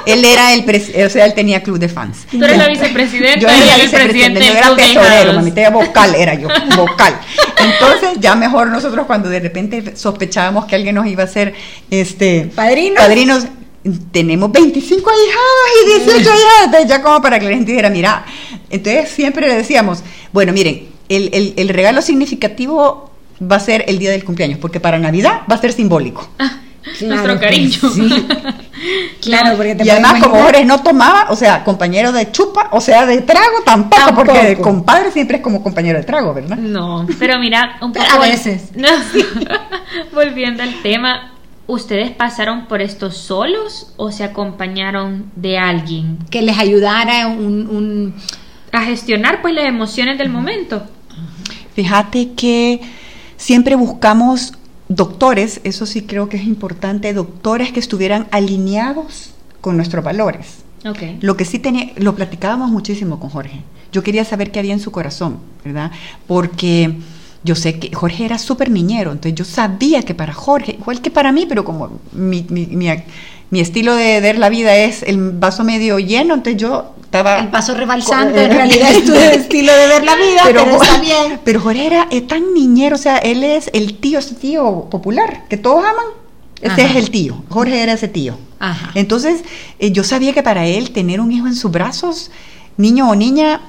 él 0.06 0.26
era 0.26 0.54
el 0.54 0.64
pres- 0.66 1.06
o 1.06 1.10
sea, 1.10 1.26
él 1.26 1.34
tenía 1.34 1.64
club 1.64 1.80
de 1.80 1.90
fans. 1.90 2.20
Tú 2.30 2.44
eres 2.44 2.58
la 2.58 2.68
vicepresidenta 2.68 3.40
Yo 3.40 3.48
era 3.48 3.66
la 3.66 3.76
vicepresidenta, 3.78 4.40
yo 4.40 4.54
era 4.54 4.76
tesorero, 4.76 5.34
mamita, 5.34 5.62
era 5.62 5.70
vocal 5.72 6.16
era 6.16 6.34
yo, 6.36 6.48
vocal. 6.76 7.20
Entonces, 7.58 8.10
ya 8.20 8.36
mejor 8.36 8.68
nosotros 8.68 9.06
cuando 9.08 9.30
de 9.30 9.40
repente 9.40 9.96
sospechábamos 9.96 10.66
que 10.66 10.76
alguien 10.76 10.94
nos 10.96 11.08
iba 11.08 11.24
a 11.24 11.26
hacer 11.26 11.54
este 11.90 12.52
Padrinos. 12.54 13.00
padrinos, 13.04 13.48
tenemos 14.12 14.52
25 14.52 15.10
ahijados 15.10 16.00
y 16.00 16.04
18 16.12 16.32
ahijados, 16.32 16.66
entonces 16.66 16.90
ya 16.90 17.02
como 17.02 17.22
para 17.22 17.40
que 17.40 17.46
la 17.46 17.52
gente 17.52 17.72
dijera, 17.72 17.90
mira, 17.90 18.26
entonces 18.70 19.10
siempre 19.10 19.48
le 19.48 19.56
decíamos, 19.56 20.04
bueno, 20.32 20.54
miren, 20.54 20.88
el, 21.10 21.30
el- 21.34 21.54
el 21.58 21.70
regalo 21.70 22.02
significativo 22.02 23.12
va 23.42 23.58
a 23.58 23.60
ser 23.60 23.86
el 23.88 24.00
día 24.00 24.12
del 24.12 24.24
cumpleaños, 24.24 24.60
porque 24.60 24.80
para 24.80 24.98
Navidad 25.00 25.42
va 25.50 25.56
a 25.56 25.62
ser 25.62 25.72
simbólico. 25.74 26.30
Claro, 26.38 27.16
Nuestro 27.16 27.40
cariño. 27.40 27.78
pues, 27.82 27.94
sí. 27.94 28.28
Claro, 29.22 29.56
porque 29.58 29.74
te 29.74 29.84
Y 29.86 29.90
además, 29.90 30.22
como 30.22 30.36
Jorge 30.44 30.64
no 30.66 30.84
tomaba, 30.84 31.28
o 31.32 31.36
sea, 31.36 31.64
compañero 31.64 32.12
de 32.12 32.32
chupa, 32.32 32.70
o 32.72 32.80
sea, 32.80 33.08
de 33.08 33.22
trago 33.22 33.64
tampoco, 33.66 34.06
Tampoco. 34.06 34.28
porque 34.28 34.58
compadre 34.58 35.12
siempre 35.12 35.38
es 35.38 35.44
como 35.44 35.64
compañero 35.64 35.98
de 35.98 36.04
trago, 36.04 36.34
¿verdad? 36.36 36.58
No, 36.58 37.08
pero 37.18 37.40
mira, 37.40 37.78
un 37.82 37.92
poco. 37.92 38.06
a 38.08 38.20
veces. 38.20 38.70
No, 38.76 38.88
volviendo 40.14 40.62
al 40.62 40.82
tema, 40.84 41.32
¿ustedes 41.66 42.12
pasaron 42.12 42.68
por 42.68 42.82
esto 42.82 43.10
solos 43.10 43.94
o 43.98 44.12
se 44.12 44.24
acompañaron 44.24 45.32
de 45.36 45.58
alguien? 45.58 46.20
que 46.30 46.44
les 46.44 46.60
ayudara 46.60 47.28
un, 47.28 47.68
un- 47.68 48.16
A 48.72 48.82
gestionar 48.84 49.42
pues 49.42 49.56
las 49.56 49.66
emociones 49.66 50.20
del 50.20 50.30
momento. 50.30 50.84
Fíjate 51.76 52.34
que 52.34 52.82
siempre 53.38 53.76
buscamos 53.76 54.54
doctores, 54.88 55.62
eso 55.64 55.86
sí 55.86 56.04
creo 56.04 56.30
que 56.30 56.38
es 56.38 56.46
importante, 56.46 57.14
doctores 57.14 57.72
que 57.72 57.80
estuvieran 57.80 58.28
alineados 58.32 59.32
con 59.62 59.78
nuestros 59.78 60.04
valores. 60.04 60.64
Ok. 60.86 61.00
Lo 61.22 61.36
que 61.36 61.46
sí 61.46 61.60
tenía, 61.60 61.92
lo 61.98 62.16
platicábamos 62.16 62.70
muchísimo 62.70 63.20
con 63.20 63.30
Jorge. 63.30 63.64
Yo 63.92 64.04
quería 64.04 64.26
saber 64.26 64.52
qué 64.52 64.60
había 64.60 64.74
en 64.74 64.80
su 64.80 64.92
corazón, 64.92 65.40
¿verdad? 65.64 65.92
Porque 66.28 66.98
yo 67.44 67.56
sé 67.56 67.80
que 67.80 67.96
Jorge 67.96 68.26
era 68.26 68.38
súper 68.38 68.70
niñero, 68.70 69.12
entonces 69.12 69.36
yo 69.36 69.46
sabía 69.46 70.02
que 70.02 70.14
para 70.14 70.34
Jorge, 70.34 70.78
igual 70.80 71.02
que 71.02 71.12
para 71.12 71.32
mí, 71.32 71.46
pero 71.48 71.64
como 71.64 72.00
mi, 72.12 72.46
mi, 72.50 72.66
mi, 72.66 72.88
mi 73.50 73.60
estilo 73.60 73.96
de 73.96 74.20
ver 74.22 74.38
la 74.38 74.50
vida 74.50 74.76
es 74.76 75.04
el 75.04 75.18
vaso 75.32 75.64
medio 75.64 76.00
lleno, 76.00 76.34
entonces 76.34 76.62
yo 76.62 76.96
estaba... 77.04 77.40
el 77.40 77.50
paso 77.50 77.76
rebalsante, 77.76 78.44
en 78.44 78.52
realidad 78.56 78.92
es 78.92 79.06
tu 79.06 79.14
estilo 79.14 79.74
de 79.74 79.88
ver 79.88 80.04
la 80.04 80.16
vida, 80.16 80.42
pero, 80.46 80.62
está 80.62 81.00
bien. 81.00 81.40
Pero 81.44 81.62
Jorge 81.62 81.86
era 81.86 82.08
eh, 82.12 82.22
tan 82.22 82.54
niñero, 82.54 82.96
o 82.96 83.00
sea, 83.00 83.18
él 83.18 83.44
es 83.44 83.70
el 83.74 83.98
tío, 83.98 84.20
ese 84.20 84.36
tío 84.36 84.88
popular 84.90 85.44
que 85.50 85.58
todos 85.58 85.80
aman. 85.80 86.06
Ajá. 86.64 86.82
es 86.82 86.96
el 86.96 87.12
tío. 87.12 87.44
Jorge 87.50 87.82
era 87.82 87.94
ese 87.94 88.08
tío. 88.08 88.38
Ajá. 88.60 88.92
Entonces, 88.96 89.44
eh, 89.78 89.92
yo 89.92 90.04
sabía 90.04 90.34
que 90.34 90.42
para 90.42 90.66
él 90.66 90.92
tener 90.92 91.20
un 91.20 91.32
hijo 91.32 91.48
en 91.48 91.56
sus 91.56 91.70
brazos, 91.70 92.32
niño 92.78 93.10
o 93.10 93.16
niña, 93.16 93.62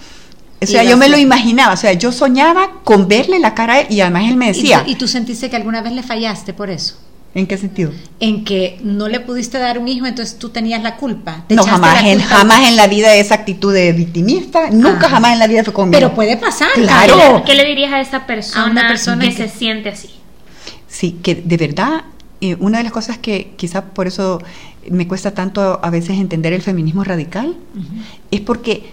o 0.62 0.66
sea, 0.66 0.82
yo 0.82 0.96
me 0.96 1.08
lo 1.08 1.18
imaginaba, 1.18 1.74
o 1.74 1.76
sea, 1.76 1.92
yo 1.92 2.12
soñaba 2.12 2.80
con 2.84 3.08
verle 3.08 3.38
la 3.38 3.54
cara 3.54 3.74
a 3.74 3.80
él 3.80 3.86
y 3.90 4.00
además 4.00 4.24
él 4.28 4.36
me 4.36 4.46
¿Y 4.46 4.48
decía, 4.48 4.84
tú, 4.84 4.90
y 4.90 4.94
tú 4.94 5.06
sentiste 5.08 5.50
que 5.50 5.56
alguna 5.56 5.82
vez 5.82 5.92
le 5.92 6.02
fallaste 6.02 6.54
por 6.54 6.70
eso? 6.70 6.96
¿En 7.36 7.46
qué 7.46 7.56
sentido? 7.58 7.92
En 8.18 8.44
que 8.44 8.78
no 8.82 9.08
le 9.08 9.20
pudiste 9.20 9.58
dar 9.58 9.78
un 9.78 9.86
hijo, 9.88 10.06
entonces 10.06 10.38
tú 10.38 10.48
tenías 10.48 10.82
la 10.82 10.96
culpa. 10.96 11.44
Te 11.46 11.54
No, 11.54 11.62
jamás 11.64 12.02
la 12.02 12.08
en, 12.10 12.18
culpa. 12.18 12.34
jamás 12.36 12.68
en 12.68 12.76
la 12.76 12.86
vida 12.86 13.14
esa 13.14 13.34
actitud 13.34 13.72
de 13.72 13.92
victimista, 13.92 14.70
nunca 14.70 15.06
Ajá. 15.06 15.10
jamás 15.10 15.32
en 15.34 15.38
la 15.38 15.46
vida 15.46 15.62
fue 15.62 15.72
conmigo. 15.74 15.98
Pero 16.00 16.14
puede 16.14 16.36
pasar. 16.36 16.70
Claro. 16.74 17.42
¿Qué 17.44 17.54
le 17.54 17.64
dirías 17.64 17.92
a 17.92 18.00
esa 18.00 18.26
persona, 18.26 18.64
A 18.66 18.70
una 18.70 18.88
persona 18.88 19.22
que, 19.24 19.34
que- 19.34 19.48
se 19.48 19.48
siente 19.58 19.90
así? 19.90 20.10
Sí, 20.88 21.18
que 21.22 21.34
de 21.34 21.56
verdad, 21.58 22.04
eh, 22.40 22.56
una 22.58 22.78
de 22.78 22.84
las 22.84 22.92
cosas 22.92 23.18
que 23.18 23.52
quizá 23.56 23.84
por 23.84 24.06
eso 24.06 24.40
me 24.90 25.06
cuesta 25.06 25.32
tanto 25.32 25.78
a 25.82 25.90
veces 25.90 26.18
entender 26.18 26.52
el 26.54 26.62
feminismo 26.62 27.04
radical, 27.04 27.54
es 28.30 28.40
porque 28.40 28.92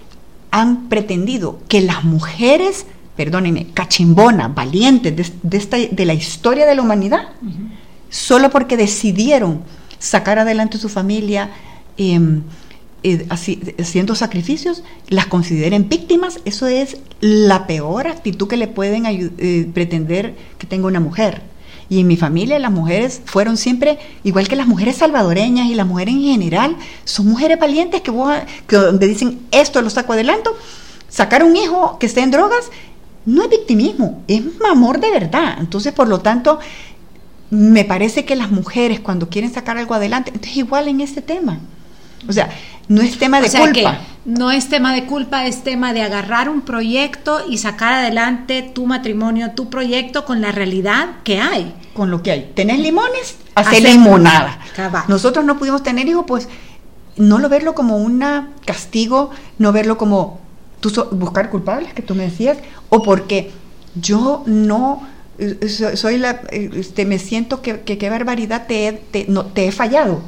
han 0.52 0.90
pretendido 0.90 1.60
que 1.70 1.82
las 1.82 2.04
mujeres, 2.04 2.86
perdónenme, 3.16 3.68
cachimbonas, 3.74 4.54
valientes 4.54 5.16
de, 5.16 5.26
de 5.44 5.58
esta, 5.58 5.78
de 5.78 6.06
la 6.06 6.14
historia 6.14 6.66
de 6.66 6.76
la 6.76 6.82
humanidad, 6.82 7.30
solo 8.14 8.52
porque 8.52 8.78
decidieron 8.78 9.64
sacar 9.98 10.38
adelante 10.38 10.78
su 10.78 10.88
familia 10.88 11.50
eh, 11.98 12.20
eh, 13.02 13.26
haciendo 13.30 14.14
sacrificios, 14.14 14.84
las 15.08 15.26
consideren 15.26 15.90
víctimas, 15.90 16.40
eso 16.46 16.68
es 16.68 16.98
la 17.22 17.66
peor 17.66 18.08
actitud 18.08 18.48
que 18.48 18.56
le 18.56 18.68
pueden 18.68 19.06
eh, 19.08 19.68
pretender 19.74 20.36
que 20.60 20.68
tenga 20.68 20.86
una 20.88 21.00
mujer. 21.00 21.42
Y 21.90 22.00
en 22.02 22.08
mi 22.08 22.16
familia 22.16 22.60
las 22.60 22.72
mujeres 22.72 23.22
fueron 23.26 23.58
siempre, 23.58 23.98
igual 24.24 24.48
que 24.48 24.56
las 24.56 24.68
mujeres 24.68 24.98
salvadoreñas 24.98 25.68
y 25.68 25.74
las 25.76 25.88
mujeres 25.88 26.14
en 26.14 26.22
general, 26.22 26.78
son 27.06 27.28
mujeres 27.28 27.60
valientes 27.60 28.02
que, 28.02 28.12
vos- 28.12 28.38
donde 28.70 29.08
dicen 29.08 29.40
esto 29.52 29.82
lo 29.82 29.90
saco 29.90 30.14
adelante. 30.14 30.52
Sacar 31.10 31.44
un 31.44 31.56
hijo 31.58 31.98
que 32.00 32.06
esté 32.06 32.22
en 32.22 32.32
drogas 32.32 32.70
no 33.26 33.44
es 33.44 33.50
victimismo, 33.50 34.24
es 34.28 34.44
amor 34.70 35.00
de 35.00 35.10
verdad. 35.12 35.58
Entonces, 35.60 35.94
por 35.94 36.08
lo 36.08 36.20
tanto, 36.20 36.60
me 37.50 37.86
parece 37.86 38.26
que 38.26 38.36
las 38.36 38.52
mujeres 38.52 39.00
cuando 39.00 39.30
quieren 39.30 39.54
sacar 39.54 39.78
algo 39.78 39.94
adelante, 39.94 40.32
entonces 40.34 40.58
igual 40.58 40.88
en 40.88 41.02
este 41.02 41.22
tema. 41.22 41.60
O 42.28 42.32
sea, 42.34 42.50
no 42.88 43.02
es 43.02 43.18
tema 43.18 43.42
de 43.42 43.48
o 43.48 43.50
sea 43.52 43.62
culpa. 43.62 43.74
que 43.74 43.98
no 44.26 44.50
es 44.52 44.70
tema 44.70 44.94
de 44.94 45.06
culpa, 45.06 45.46
es 45.46 45.64
tema 45.64 45.92
de 45.94 46.02
agarrar 46.02 46.48
un 46.50 46.62
proyecto 46.62 47.42
y 47.50 47.58
sacar 47.58 47.94
adelante 47.94 48.62
tu 48.62 48.86
matrimonio, 48.86 49.52
tu 49.52 49.70
proyecto 49.70 50.24
con 50.26 50.40
la 50.42 50.52
realidad 50.52 51.10
que 51.24 51.40
hay. 51.40 51.74
con 51.94 52.10
lo 52.10 52.24
que 52.24 52.32
hay. 52.32 52.52
¿Tenés 52.56 52.80
limones? 52.80 53.36
Hacer 53.56 53.74
Hacer 53.80 53.84
limonada. 53.92 54.58
cabal. 54.76 55.04
Nosotros 55.10 55.46
no 55.46 55.58
pudimos 55.60 55.84
tener 55.84 56.08
hijos, 56.08 56.24
pues 56.28 56.48
no 57.18 57.38
lo 57.40 57.50
verlo 57.50 57.76
como 57.76 57.98
un 57.98 58.24
castigo, 58.66 59.30
no 59.60 59.72
verlo 59.72 59.98
como 59.98 60.40
tú 60.80 60.90
so- 60.90 61.10
buscar 61.12 61.50
culpables, 61.52 61.94
que 61.94 62.02
tú 62.02 62.16
me 62.16 62.24
decías, 62.24 62.58
o 62.90 63.04
porque 63.04 63.52
yo 63.96 64.44
no 64.48 65.04
soy 65.96 66.18
la, 66.18 66.42
este, 66.52 67.06
me 67.06 67.20
siento 67.20 67.62
que, 67.62 67.82
que 67.82 67.98
qué 67.98 68.10
barbaridad 68.10 68.68
te 68.68 68.88
he, 68.88 68.94
te, 68.94 69.26
no, 69.28 69.46
te 69.46 69.68
he 69.68 69.72
fallado. 69.72 70.22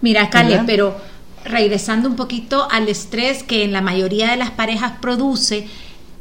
Mira, 0.00 0.30
Cale, 0.30 0.50
¿Verdad? 0.50 0.64
pero 0.66 0.96
regresando 1.44 2.08
un 2.08 2.16
poquito 2.16 2.68
al 2.70 2.88
estrés 2.88 3.42
que 3.42 3.64
en 3.64 3.72
la 3.72 3.80
mayoría 3.80 4.30
de 4.30 4.36
las 4.36 4.50
parejas 4.50 4.92
produce 5.00 5.66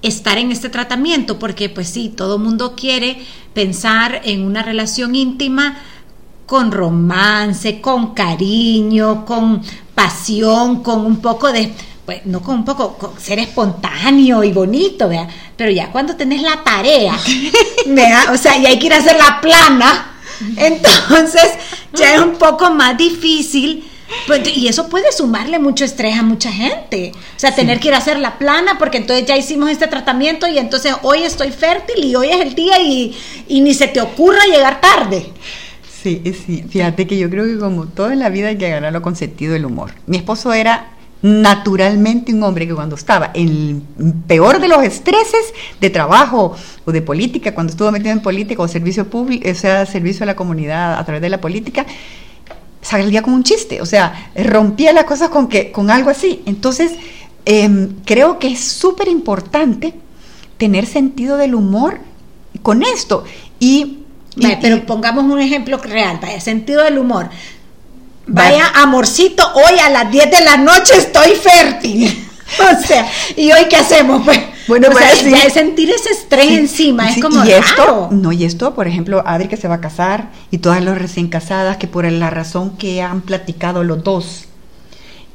estar 0.01 0.37
en 0.37 0.51
este 0.51 0.69
tratamiento, 0.69 1.39
porque 1.39 1.69
pues 1.69 1.89
sí, 1.89 2.09
todo 2.09 2.39
mundo 2.39 2.75
quiere 2.75 3.17
pensar 3.53 4.21
en 4.23 4.41
una 4.41 4.63
relación 4.63 5.15
íntima 5.15 5.77
con 6.45 6.71
romance, 6.71 7.81
con 7.81 8.13
cariño, 8.13 9.25
con 9.25 9.61
pasión, 9.95 10.83
con 10.83 11.05
un 11.05 11.21
poco 11.21 11.51
de, 11.51 11.71
pues 12.05 12.25
no 12.25 12.41
con 12.41 12.55
un 12.55 12.65
poco, 12.65 12.97
con 12.97 13.19
ser 13.19 13.39
espontáneo 13.39 14.43
y 14.43 14.51
bonito, 14.51 15.07
¿vea? 15.07 15.27
Pero 15.55 15.71
ya 15.71 15.91
cuando 15.91 16.15
tenés 16.15 16.41
la 16.41 16.63
tarea, 16.63 17.17
¿vea? 17.85 18.31
O 18.33 18.37
sea, 18.37 18.57
y 18.57 18.65
hay 18.65 18.79
que 18.79 18.87
ir 18.87 18.93
a 18.93 18.97
hacer 18.97 19.17
la 19.17 19.39
plana, 19.41 20.13
entonces 20.57 21.49
ya 21.93 22.15
es 22.15 22.21
un 22.21 22.33
poco 22.33 22.71
más 22.71 22.97
difícil. 22.97 23.87
pues, 24.27 24.41
y 24.57 24.67
eso 24.67 24.89
puede 24.89 25.11
sumarle 25.11 25.59
mucho 25.59 25.85
estrés 25.85 26.17
a 26.17 26.23
mucha 26.23 26.51
gente. 26.51 27.13
O 27.15 27.39
sea, 27.39 27.53
tener 27.55 27.79
que 27.79 27.89
ir 27.89 27.93
a 27.93 27.97
hacer 27.99 28.19
la 28.19 28.37
plana 28.37 28.77
porque 28.77 28.97
entonces 28.97 29.25
ya 29.25 29.37
hicimos 29.37 29.69
este 29.69 29.87
tratamiento 29.87 30.47
y 30.47 30.57
entonces 30.57 30.93
hoy 31.03 31.23
estoy 31.23 31.51
fértil 31.51 32.03
y 32.03 32.15
hoy 32.15 32.29
es 32.29 32.41
el 32.41 32.55
día 32.55 32.81
y, 32.81 33.15
y 33.47 33.61
ni 33.61 33.73
se 33.73 33.87
te 33.87 34.01
ocurra 34.01 34.45
llegar 34.47 34.81
tarde. 34.81 35.31
Sí, 36.01 36.21
sí, 36.25 36.65
fíjate 36.67 37.05
que 37.05 37.17
yo 37.17 37.29
creo 37.29 37.45
que 37.45 37.59
como 37.59 37.85
todo 37.85 38.09
en 38.09 38.19
la 38.19 38.29
vida 38.29 38.47
hay 38.47 38.57
que 38.57 38.65
agarrarlo 38.65 39.03
con 39.03 39.15
sentido 39.15 39.53
del 39.53 39.65
humor. 39.65 39.93
Mi 40.07 40.17
esposo 40.17 40.51
era 40.51 40.89
naturalmente 41.21 42.33
un 42.33 42.41
hombre 42.43 42.67
que 42.67 42.73
cuando 42.73 42.95
estaba 42.95 43.31
en 43.33 43.83
el 43.99 44.13
peor 44.27 44.59
de 44.59 44.67
los 44.67 44.83
estreses 44.83 45.53
de 45.79 45.89
trabajo 45.89 46.55
o 46.85 46.91
de 46.91 47.01
política, 47.01 47.53
cuando 47.53 47.71
estuvo 47.71 47.91
metido 47.91 48.11
en 48.11 48.21
política 48.21 48.61
o 48.61 48.67
servicio 48.67 49.07
público, 49.07 49.49
o 49.49 49.55
sea, 49.55 49.85
servicio 49.85 50.23
a 50.23 50.27
la 50.27 50.35
comunidad 50.35 50.97
a 50.97 51.05
través 51.05 51.21
de 51.21 51.29
la 51.29 51.39
política, 51.39 51.85
salía 52.81 53.21
como 53.21 53.35
un 53.35 53.43
chiste, 53.43 53.81
o 53.81 53.85
sea, 53.85 54.31
rompía 54.35 54.93
las 54.93 55.03
cosas 55.03 55.29
con, 55.29 55.47
que, 55.47 55.71
con 55.71 55.91
algo 55.91 56.09
así. 56.09 56.41
Entonces, 56.45 56.93
eh, 57.45 57.89
creo 58.05 58.39
que 58.39 58.47
es 58.47 58.59
súper 58.59 59.07
importante 59.07 59.93
tener 60.57 60.85
sentido 60.85 61.37
del 61.37 61.55
humor 61.55 61.99
con 62.61 62.83
esto. 62.83 63.23
Y, 63.59 64.05
pero 64.61 64.85
pongamos 64.85 65.25
un 65.25 65.39
ejemplo 65.39 65.77
real, 65.77 66.19
vaya, 66.21 66.39
sentido 66.39 66.83
del 66.83 66.97
humor. 66.97 67.29
Vaya. 68.33 68.71
Amorcito, 68.75 69.43
hoy 69.55 69.79
a 69.79 69.89
las 69.89 70.11
10 70.11 70.31
de 70.31 70.41
la 70.41 70.57
noche 70.57 70.93
estoy 70.97 71.31
fértil. 71.35 72.27
O 72.59 72.85
sea, 72.85 73.09
¿y 73.37 73.49
hoy 73.53 73.61
qué 73.69 73.77
hacemos? 73.77 74.23
Pues, 74.25 74.37
Bueno, 74.67 74.89
o 74.89 74.91
sea, 74.91 75.07
pues, 75.07 75.19
sí. 75.19 75.29
ya 75.31 75.37
es 75.43 75.53
sentir 75.53 75.89
ese 75.89 76.09
estrés 76.09 76.47
Sí, 76.47 76.55
encima, 76.55 77.07
sí, 77.09 77.21
es 77.21 77.25
como 77.25 77.45
y 77.45 77.51
esto, 77.51 77.77
raro. 77.77 78.09
no, 78.11 78.33
y 78.33 78.43
esto, 78.43 78.75
por 78.75 78.89
ejemplo, 78.89 79.23
Adri 79.25 79.47
que 79.47 79.55
se 79.55 79.69
va 79.69 79.75
a 79.75 79.79
casar 79.79 80.31
y 80.51 80.57
todas 80.57 80.83
las 80.83 80.97
recién 80.97 81.29
casadas 81.29 81.77
que 81.77 81.87
por 81.87 82.03
la 82.11 82.29
razón 82.29 82.75
que 82.75 83.01
han 83.01 83.21
platicado 83.21 83.85
los 83.85 84.03
dos 84.03 84.45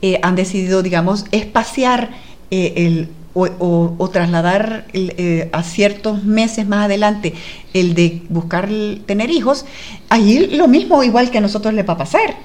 eh, 0.03 0.21
han 0.23 0.37
decidido, 0.37 0.83
digamos, 0.83 1.25
espaciar 1.33 2.11
eh, 2.51 2.75
el 2.77 3.09
o, 3.33 3.47
o- 3.61 3.95
o 3.97 4.11
trasladar 4.11 4.85
el, 4.93 5.15
eh, 5.17 5.49
a 5.55 5.63
ciertos 5.63 6.23
meses 6.25 6.69
más 6.69 6.85
adelante 6.85 7.33
el 7.73 7.95
de 7.95 8.25
buscar 8.29 8.67
el- 8.67 9.03
tener 9.07 9.31
hijos, 9.31 9.65
ahí 10.11 10.49
lo 10.53 10.69
mismo 10.69 11.03
igual 11.03 11.31
que 11.31 11.39
a 11.39 11.41
nosotros 11.41 11.73
le 11.73 11.83
va 11.83 11.95
a 11.95 11.99
pasar. 11.99 12.37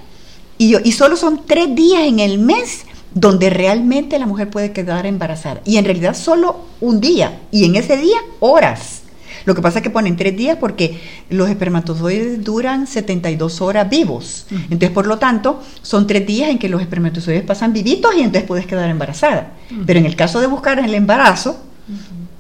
Y, 0.62 0.70
yo- 0.70 0.80
y 0.84 0.92
solo 0.92 1.16
son 1.18 1.42
tres 1.48 1.74
días 1.76 2.04
en 2.04 2.20
el 2.20 2.38
mes 2.38 2.82
donde 3.16 3.50
realmente 3.50 4.20
la 4.20 4.26
mujer 4.28 4.50
puede 4.50 4.72
quedar 4.72 5.06
embarazada. 5.06 5.60
Y 5.66 5.78
en 5.78 5.86
realidad 5.86 6.16
solo 6.16 6.66
un 6.80 7.02
día. 7.02 7.40
Y 7.52 7.66
en 7.66 7.76
ese 7.76 7.98
día, 7.98 8.18
horas. 8.40 9.02
Lo 9.46 9.56
que 9.56 9.62
pasa 9.64 9.80
es 9.80 9.84
que 9.84 9.90
ponen 9.90 10.18
tres 10.18 10.38
días 10.38 10.58
porque 10.60 11.00
los 11.32 11.50
espermatozoides 11.50 12.44
duran 12.44 12.86
72 12.86 13.60
horas 13.60 13.90
vivos. 13.90 14.46
Entonces, 14.52 14.92
por 14.92 15.08
lo 15.08 15.18
tanto, 15.18 15.60
son 15.82 16.06
tres 16.06 16.28
días 16.28 16.50
en 16.52 16.60
que 16.60 16.70
los 16.70 16.80
espermatozoides 16.80 17.42
pasan 17.44 17.74
vivitos 17.74 18.12
y 18.16 18.20
entonces 18.22 18.44
puedes 18.44 18.68
quedar 18.68 18.88
embarazada. 18.90 19.54
Pero 19.88 19.98
en 20.00 20.06
el 20.06 20.16
caso 20.16 20.40
de 20.42 20.46
buscar 20.48 20.78
el 20.78 20.94
embarazo, 20.94 21.60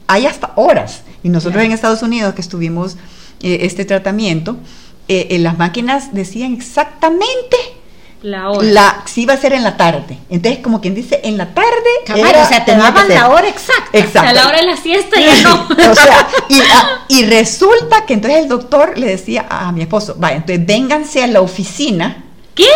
hay 0.05 0.27
hasta 0.27 0.53
horas. 0.57 1.01
Y 1.23 1.29
nosotros 1.29 1.53
Claro. 1.53 1.65
en 1.65 1.71
Estados 1.71 2.03
Unidos 2.03 2.35
que 2.35 2.41
estuvimos 2.41 2.97
eh, 3.41 3.59
este 3.61 3.83
tratamiento, 3.83 4.57
eh, 5.07 5.27
eh, 5.31 5.39
las 5.39 5.57
máquinas 5.57 6.13
decían 6.13 6.53
exactamente 6.53 7.57
La 8.23 8.51
hora. 8.51 8.67
la, 8.67 9.03
si 9.05 9.23
iba 9.23 9.33
a 9.33 9.37
ser 9.37 9.53
en 9.53 9.63
la 9.63 9.77
tarde. 9.77 10.17
Entonces, 10.29 10.61
como 10.61 10.79
quien 10.79 10.93
dice, 10.93 11.19
en 11.23 11.37
la 11.37 11.53
tarde. 11.53 11.69
Era- 12.15 12.43
o 12.43 12.47
sea, 12.47 12.63
te 12.63 12.75
daban 12.75 13.09
la 13.09 13.29
hora 13.29 13.47
exacta. 13.47 13.97
Exacto. 13.97 14.29
a 14.29 14.33
la 14.33 14.47
hora 14.47 14.59
de 14.59 14.67
la 14.67 14.77
siesta 14.77 15.19
ya 15.19 15.41
no. 15.41 15.67
o 15.91 15.95
sea, 15.95 16.27
y, 16.49 16.59
ah, 16.59 17.05
y 17.07 17.25
resulta 17.25 18.05
que 18.05 18.13
entonces 18.13 18.41
el 18.41 18.47
doctor 18.47 18.97
le 18.97 19.07
decía 19.07 19.47
a 19.49 19.71
mi 19.71 19.81
esposo, 19.81 20.15
vaya, 20.19 20.35
entonces 20.37 20.65
vénganse 20.65 21.23
a 21.23 21.27
la 21.27 21.41
oficina. 21.41 22.25
¿Qué? 22.53 22.67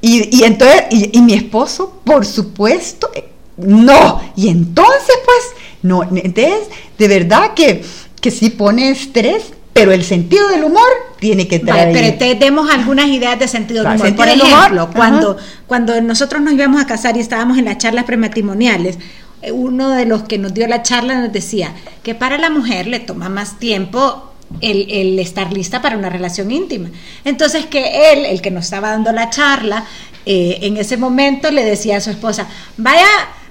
Y, 0.00 0.36
y 0.38 0.44
entonces, 0.44 0.84
y, 0.90 1.18
y 1.18 1.22
mi 1.22 1.34
esposo, 1.34 2.00
por 2.04 2.24
supuesto, 2.26 3.10
eh, 3.14 3.28
no. 3.56 4.20
Y 4.36 4.48
entonces, 4.50 5.14
pues, 5.24 5.62
no. 5.82 6.02
Entonces, 6.02 6.68
de 6.98 7.08
verdad 7.08 7.54
que, 7.54 7.84
que 8.20 8.30
sí 8.30 8.50
pone 8.50 8.90
estrés, 8.90 9.52
pero 9.72 9.92
el 9.92 10.04
sentido 10.04 10.46
del 10.48 10.64
humor 10.64 10.86
tiene 11.24 11.48
que 11.48 11.58
traer. 11.58 11.86
Vale, 11.88 11.98
pero 11.98 12.18
te 12.18 12.34
demos 12.44 12.70
algunas 12.70 13.06
ideas 13.06 13.38
de 13.38 13.48
sentido 13.48 13.82
del 13.82 13.94
Claro, 13.94 14.04
humor. 14.04 14.16
Por 14.16 14.26
del 14.26 14.42
humor, 14.42 14.58
ejemplo, 14.58 14.82
ajá. 14.82 14.92
cuando, 14.92 15.36
cuando 15.66 16.00
nosotros 16.02 16.42
nos 16.42 16.52
íbamos 16.52 16.82
a 16.82 16.86
casar 16.86 17.16
y 17.16 17.20
estábamos 17.20 17.56
en 17.56 17.64
las 17.64 17.78
charlas 17.78 18.04
prematrimoniales, 18.04 18.98
eh, 19.40 19.50
uno 19.50 19.88
de 19.88 20.04
los 20.04 20.24
que 20.24 20.36
nos 20.36 20.52
dio 20.52 20.66
la 20.66 20.82
charla 20.82 21.18
nos 21.18 21.32
decía 21.32 21.72
que 22.02 22.14
para 22.14 22.36
la 22.36 22.50
mujer 22.50 22.88
le 22.88 23.00
toma 23.00 23.30
más 23.30 23.58
tiempo 23.58 24.34
el, 24.60 24.86
el 24.90 25.18
estar 25.18 25.50
lista 25.50 25.80
para 25.80 25.96
una 25.96 26.10
relación 26.10 26.50
íntima. 26.50 26.90
Entonces 27.24 27.64
que 27.64 28.12
él, 28.12 28.26
el 28.26 28.42
que 28.42 28.50
nos 28.50 28.66
estaba 28.66 28.90
dando 28.90 29.10
la 29.10 29.30
charla, 29.30 29.86
eh, 30.26 30.58
en 30.60 30.76
ese 30.76 30.98
momento 30.98 31.50
le 31.50 31.64
decía 31.64 31.96
a 31.96 32.00
su 32.02 32.10
esposa, 32.10 32.46
vaya 32.76 33.06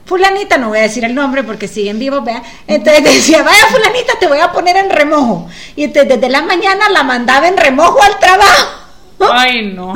fulanita, 0.06 0.58
no 0.58 0.70
voy 0.70 0.80
a 0.80 0.84
decir 0.84 1.04
el 1.06 1.16
nombre 1.16 1.44
porque 1.44 1.68
siguen 1.68 2.00
vivos, 2.00 2.24
vea. 2.24 2.42
Entonces 2.68 3.04
decía, 3.04 3.44
vaya 3.44 3.66
fulanita, 3.68 4.14
te 4.20 4.28
voy 4.28 4.40
a 4.40 4.52
poner 4.52 4.76
en 4.78 4.90
remojo. 4.90 5.48
Y 5.76 5.86
entonces 5.86 6.16
desde 6.16 6.30
la 6.30 6.42
mañana 6.42 6.90
la 6.90 7.04
mandaba 7.04 7.48
en 7.48 7.58
remojo 7.58 8.02
al 8.02 8.20
trabajo. 8.20 8.84
Ay, 9.32 9.74
no. 9.74 9.94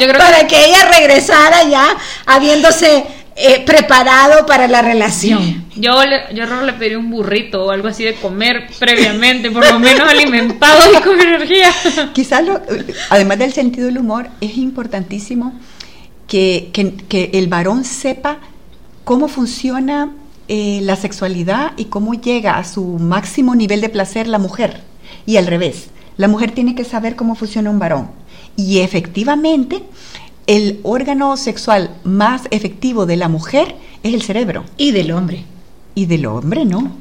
Yo 0.00 0.06
creo 0.06 0.18
para 0.18 0.46
que... 0.46 0.64
ella 0.66 0.88
regresara 0.88 1.62
ya 1.64 1.96
habiéndose 2.26 3.06
eh, 3.34 3.62
preparado 3.64 4.44
para 4.44 4.68
la 4.68 4.82
relación. 4.82 5.64
Yo 5.74 6.04
le, 6.04 6.34
yo 6.34 6.44
le 6.44 6.72
pedí 6.74 6.96
un 6.96 7.10
burrito 7.10 7.64
o 7.64 7.70
algo 7.70 7.88
así 7.88 8.04
de 8.04 8.14
comer 8.14 8.66
previamente, 8.78 9.50
por 9.50 9.66
lo 9.66 9.78
menos 9.78 10.06
alimentado 10.06 10.92
y 10.92 11.02
con 11.02 11.18
energía. 11.18 11.72
Quizás, 12.12 12.44
además 13.08 13.38
del 13.38 13.52
sentido 13.54 13.86
del 13.86 13.98
humor, 13.98 14.28
es 14.42 14.58
importantísimo 14.58 15.58
que, 16.28 16.70
que, 17.08 17.30
el 17.32 17.46
varón 17.48 17.84
sepa 17.84 18.38
cómo 19.04 19.28
funciona 19.28 20.12
eh, 20.48 20.80
la 20.82 20.96
sexualidad 20.96 21.72
y 21.76 21.86
cómo 21.86 22.14
llega 22.14 22.58
a 22.58 22.64
su 22.64 22.84
máximo 22.84 23.54
nivel 23.54 23.80
de 23.80 23.88
placer 23.88 24.26
la 24.26 24.38
mujer. 24.38 24.82
Y 25.26 25.36
al 25.36 25.46
revés, 25.46 25.88
la 26.16 26.28
mujer 26.28 26.52
tiene 26.52 26.74
que 26.74 26.84
saber 26.84 27.16
cómo 27.16 27.34
funciona 27.34 27.70
un 27.70 27.78
varón. 27.78 28.08
Y 28.56 28.80
efectivamente, 28.80 29.82
el 30.46 30.80
órgano 30.82 31.36
sexual 31.36 31.96
más 32.04 32.42
efectivo 32.50 33.06
de 33.06 33.16
la 33.16 33.28
mujer 33.28 33.76
es 34.02 34.14
el 34.14 34.22
cerebro. 34.22 34.64
Y 34.76 34.90
del 34.90 35.12
hombre. 35.12 35.44
Y 35.94 36.06
del 36.06 36.26
hombre, 36.26 36.64
¿no? 36.64 36.92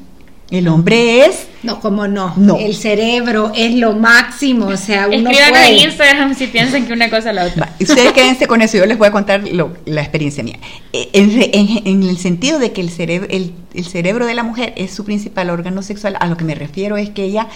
El 0.52 0.68
hombre 0.68 1.26
es... 1.26 1.48
No, 1.64 1.80
como 1.80 2.08
no? 2.08 2.34
no. 2.36 2.58
El 2.58 2.76
cerebro 2.76 3.52
es 3.56 3.74
lo 3.76 3.94
máximo, 3.94 4.68
o 4.68 4.78
sea, 4.78 5.08
uno 5.08 5.30
Escriban 5.30 5.64
en 5.64 5.78
Instagram 5.78 6.36
si 6.36 6.48
piensan 6.48 6.86
que 6.86 6.94
una 6.94 7.10
cosa 7.10 7.32
la 7.32 7.46
otra. 7.46 7.74
ustedes 7.80 8.12
quédense 8.12 8.48
con 8.48 8.62
eso, 8.62 8.78
yo 8.78 8.86
les 8.86 8.98
voy 8.98 9.08
a 9.08 9.12
contar 9.12 9.44
la 9.86 10.02
experiencia 10.02 10.44
mía. 10.44 10.60
Eh, 10.92 11.10
en, 11.14 12.04
el 12.04 12.18
sentido 12.18 12.60
de 12.60 12.74
que 12.74 12.82
el 12.82 12.90
cerebro, 12.90 13.28
el, 13.32 13.54
el 13.74 13.86
cerebro 13.86 14.26
de 14.26 14.36
la 14.36 14.44
mujer 14.44 14.74
es 14.76 14.92
su 14.92 15.06
principal 15.06 15.50
órgano 15.50 15.82
sexual, 15.84 16.18
a 16.20 16.28
lo 16.28 16.36
que 16.36 16.44
me 16.44 16.56
refiero 16.56 16.98
es 16.98 17.10
que 17.10 17.24
ella 17.24 17.48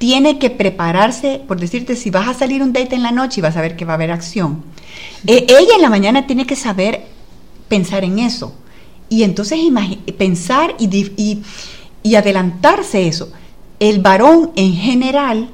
tiene 0.00 0.38
que 0.38 0.48
prepararse, 0.48 1.42
por 1.46 1.60
decirte, 1.60 1.94
si 1.94 2.10
vas 2.10 2.26
a 2.26 2.32
salir 2.32 2.62
un 2.62 2.72
date 2.72 2.96
en 2.96 3.02
la 3.02 3.12
noche 3.12 3.40
y 3.40 3.42
vas 3.42 3.56
a 3.58 3.60
ver 3.60 3.76
que 3.76 3.84
va 3.84 3.92
a 3.92 3.96
haber 3.96 4.10
acción. 4.10 4.64
Eh, 5.26 5.44
ella 5.46 5.76
en 5.76 5.82
la 5.82 5.90
mañana 5.90 6.26
tiene 6.26 6.46
que 6.46 6.56
saber 6.56 7.02
pensar 7.68 8.02
en 8.02 8.18
eso. 8.18 8.54
Y 9.10 9.24
entonces 9.24 9.58
pensar 10.16 10.74
y, 10.78 11.12
y, 11.16 11.42
adelantarse 12.14 13.06
eso. 13.06 13.32
El 13.78 14.00
varón 14.00 14.52
en 14.56 14.74
general, 14.74 15.50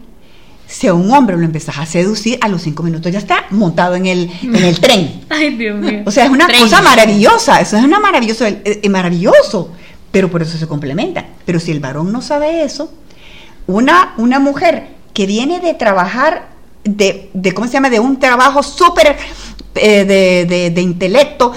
si 0.67 0.87
a 0.89 0.95
un 0.95 1.11
hombre 1.13 1.37
lo 1.37 1.45
empezás 1.45 1.79
a 1.79 1.87
seducir, 1.87 2.39
a 2.41 2.49
los 2.49 2.63
cinco 2.63 2.83
minutos 2.83 3.13
ya 3.13 3.19
está 3.19 3.47
montado 3.51 3.95
en 3.95 4.07
el, 4.07 4.31
en 4.43 4.57
el 4.57 4.81
tren. 4.81 5.25
Ay, 5.29 5.57
Dios 5.57 5.79
mío. 5.79 6.03
O 6.07 6.11
sea, 6.11 6.25
es 6.25 6.31
una 6.31 6.49
cosa 6.49 6.83
maravillosa, 6.83 7.61
eso 7.61 7.77
es 7.77 7.85
una 7.85 8.01
maravilloso, 8.01 8.45
es 8.47 8.91
maravilloso, 8.91 9.71
pero 10.11 10.31
por 10.31 10.43
eso 10.43 10.59
se 10.59 10.67
complementa. 10.67 11.25
Pero 11.45 11.61
si 11.61 11.73
el 11.73 11.81
varón 11.81 12.13
no 12.13 12.23
sabe 12.23 12.65
eso, 12.65 12.93
una, 13.67 14.15
una 14.17 14.39
mujer 14.39 14.89
que 15.13 15.27
viene 15.27 15.61
de 15.61 15.75
trabajar, 15.75 16.49
de, 16.85 17.31
de 17.33 17.53
¿cómo 17.53 17.67
se 17.67 17.75
llama? 17.75 17.91
De 17.91 18.01
un 18.01 18.19
trabajo 18.19 18.63
súper 18.63 19.17
eh, 19.75 20.05
de, 20.05 20.47
de, 20.47 20.71
de, 20.71 20.81
intelecto 20.81 21.53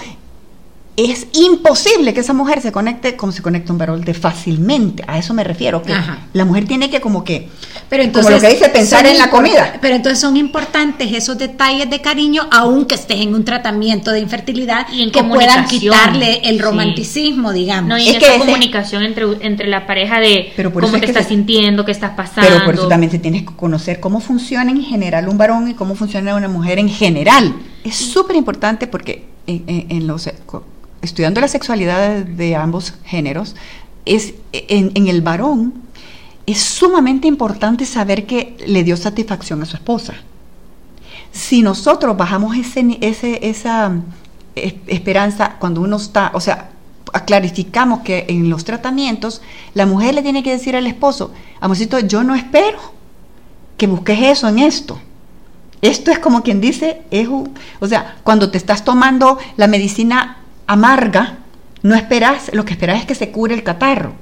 es 1.06 1.27
imposible 1.34 2.13
que 2.13 2.20
esa 2.20 2.34
mujer 2.34 2.62
se 2.62 2.72
conecte 2.72 3.15
como 3.15 3.32
se 3.32 3.41
conecta 3.41 3.72
un 3.72 3.79
varón 3.79 4.01
de 4.01 4.13
fácilmente. 4.13 5.03
A 5.08 5.18
eso 5.18 5.34
me 5.34 5.44
refiero. 5.44 5.82
Que 5.82 5.94
la 6.34 6.46
mujer 6.46 6.65
tiene 6.65 6.89
que 6.89 7.00
como 7.00 7.24
que, 7.24 7.50
pero 7.89 8.03
entonces, 8.03 8.32
como 8.32 8.36
lo 8.36 8.48
que 8.48 8.53
dice, 8.53 8.70
pensar 8.70 9.06
en 9.06 9.18
la 9.18 9.29
comida. 9.29 9.77
Pero 9.82 9.96
entonces 9.96 10.20
son 10.20 10.38
importantes 10.38 11.12
esos 11.12 11.38
detalles 11.38 11.89
de 11.89 12.01
cariño, 12.01 12.48
aunque 12.51 12.96
estés 12.96 13.22
en 13.22 13.34
un 13.34 13.46
tratamiento 13.46 14.12
de 14.12 14.20
infertilidad, 14.20 14.88
y 14.91 15.10
que 15.12 15.24
puedan 15.24 15.65
quitarle 15.65 16.41
el 16.44 16.60
romanticismo, 16.60 17.51
digamos. 17.51 17.89
No, 17.89 17.98
y 17.98 18.10
es 18.10 18.18
que 18.18 18.38
comunicación 18.38 19.03
entre, 19.03 19.25
entre 19.41 19.68
la 19.68 19.88
pareja 19.88 20.20
de 20.20 20.53
cómo 20.74 21.00
te 21.00 21.06
estás 21.06 21.27
sintiendo, 21.27 21.86
qué 21.86 21.91
estás 21.91 22.12
pasando. 22.12 22.50
Pero 22.50 22.65
por 22.65 22.74
eso 22.75 22.88
también 22.88 23.12
se 23.12 23.20
tienes 23.20 23.44
que 23.44 23.56
conocer 23.56 24.00
cómo 24.00 24.20
funciona 24.20 24.72
en 24.72 24.84
general 24.84 25.27
un 25.29 25.38
varón 25.38 25.70
y 25.70 25.74
cómo 25.74 25.96
funciona 25.96 26.36
una 26.36 26.48
mujer 26.48 26.79
en 26.79 26.89
general. 26.89 27.56
Es 27.84 27.96
súper 27.96 28.36
importante 28.36 28.88
porque 28.88 29.25
en, 29.48 29.63
en 29.89 30.08
los 30.08 30.29
estudiando 31.01 31.41
la 31.41 31.48
sexualidad 31.48 32.24
de 32.24 32.56
ambos 32.56 32.94
géneros, 33.03 33.56
es 34.06 34.34
en, 34.51 35.08
el 35.08 35.22
varón 35.22 35.74
es 36.46 36.60
sumamente 36.62 37.28
importante 37.28 37.86
saber 37.86 38.26
que 38.26 38.58
le 38.65 38.84
dio 38.84 38.97
satisfacción 38.97 39.62
a 39.62 39.65
su 39.65 39.76
esposa. 39.76 40.15
Si 41.32 41.62
nosotros 41.62 42.17
bajamos 42.17 42.58
ese, 42.58 43.39
esa 43.41 43.91
esperanza 44.56 45.58
cuando 45.60 45.82
uno 45.82 45.97
está, 45.97 46.32
o 46.34 46.41
sea, 46.41 46.71
clarificamos 47.26 48.00
que 48.02 48.26
en 48.30 48.50
los 48.50 48.63
tratamientos 48.63 49.41
la 49.76 49.86
mujer 49.86 50.15
le 50.15 50.24
tiene 50.24 50.41
que 50.41 50.52
decir 50.52 50.76
al 50.76 50.88
esposo, 50.88 51.32
amorcito, 51.60 52.00
yo 52.00 52.24
no 52.24 52.34
espero 52.34 52.80
que 53.78 53.86
busques 53.86 54.19
eso 54.19 54.47
en 54.47 54.60
esto. 54.60 55.00
Esto 55.82 56.12
es 56.12 56.19
como 56.19 56.43
quien 56.43 56.60
dice, 56.60 57.04
es 57.10 57.30
o 57.30 57.88
sea, 57.88 58.17
cuando 58.24 58.52
te 58.52 58.58
estás 58.58 58.84
tomando 58.84 59.38
la 59.56 59.67
medicina 59.67 60.38
amarga, 60.69 61.39
no 61.82 61.95
esperas, 61.95 62.51
lo 62.53 62.63
que 62.63 62.73
esperas 62.73 62.99
es 62.99 63.08
que 63.08 63.15
se 63.15 63.32
cure 63.32 63.55
el 63.55 63.63
catarro. 63.63 64.13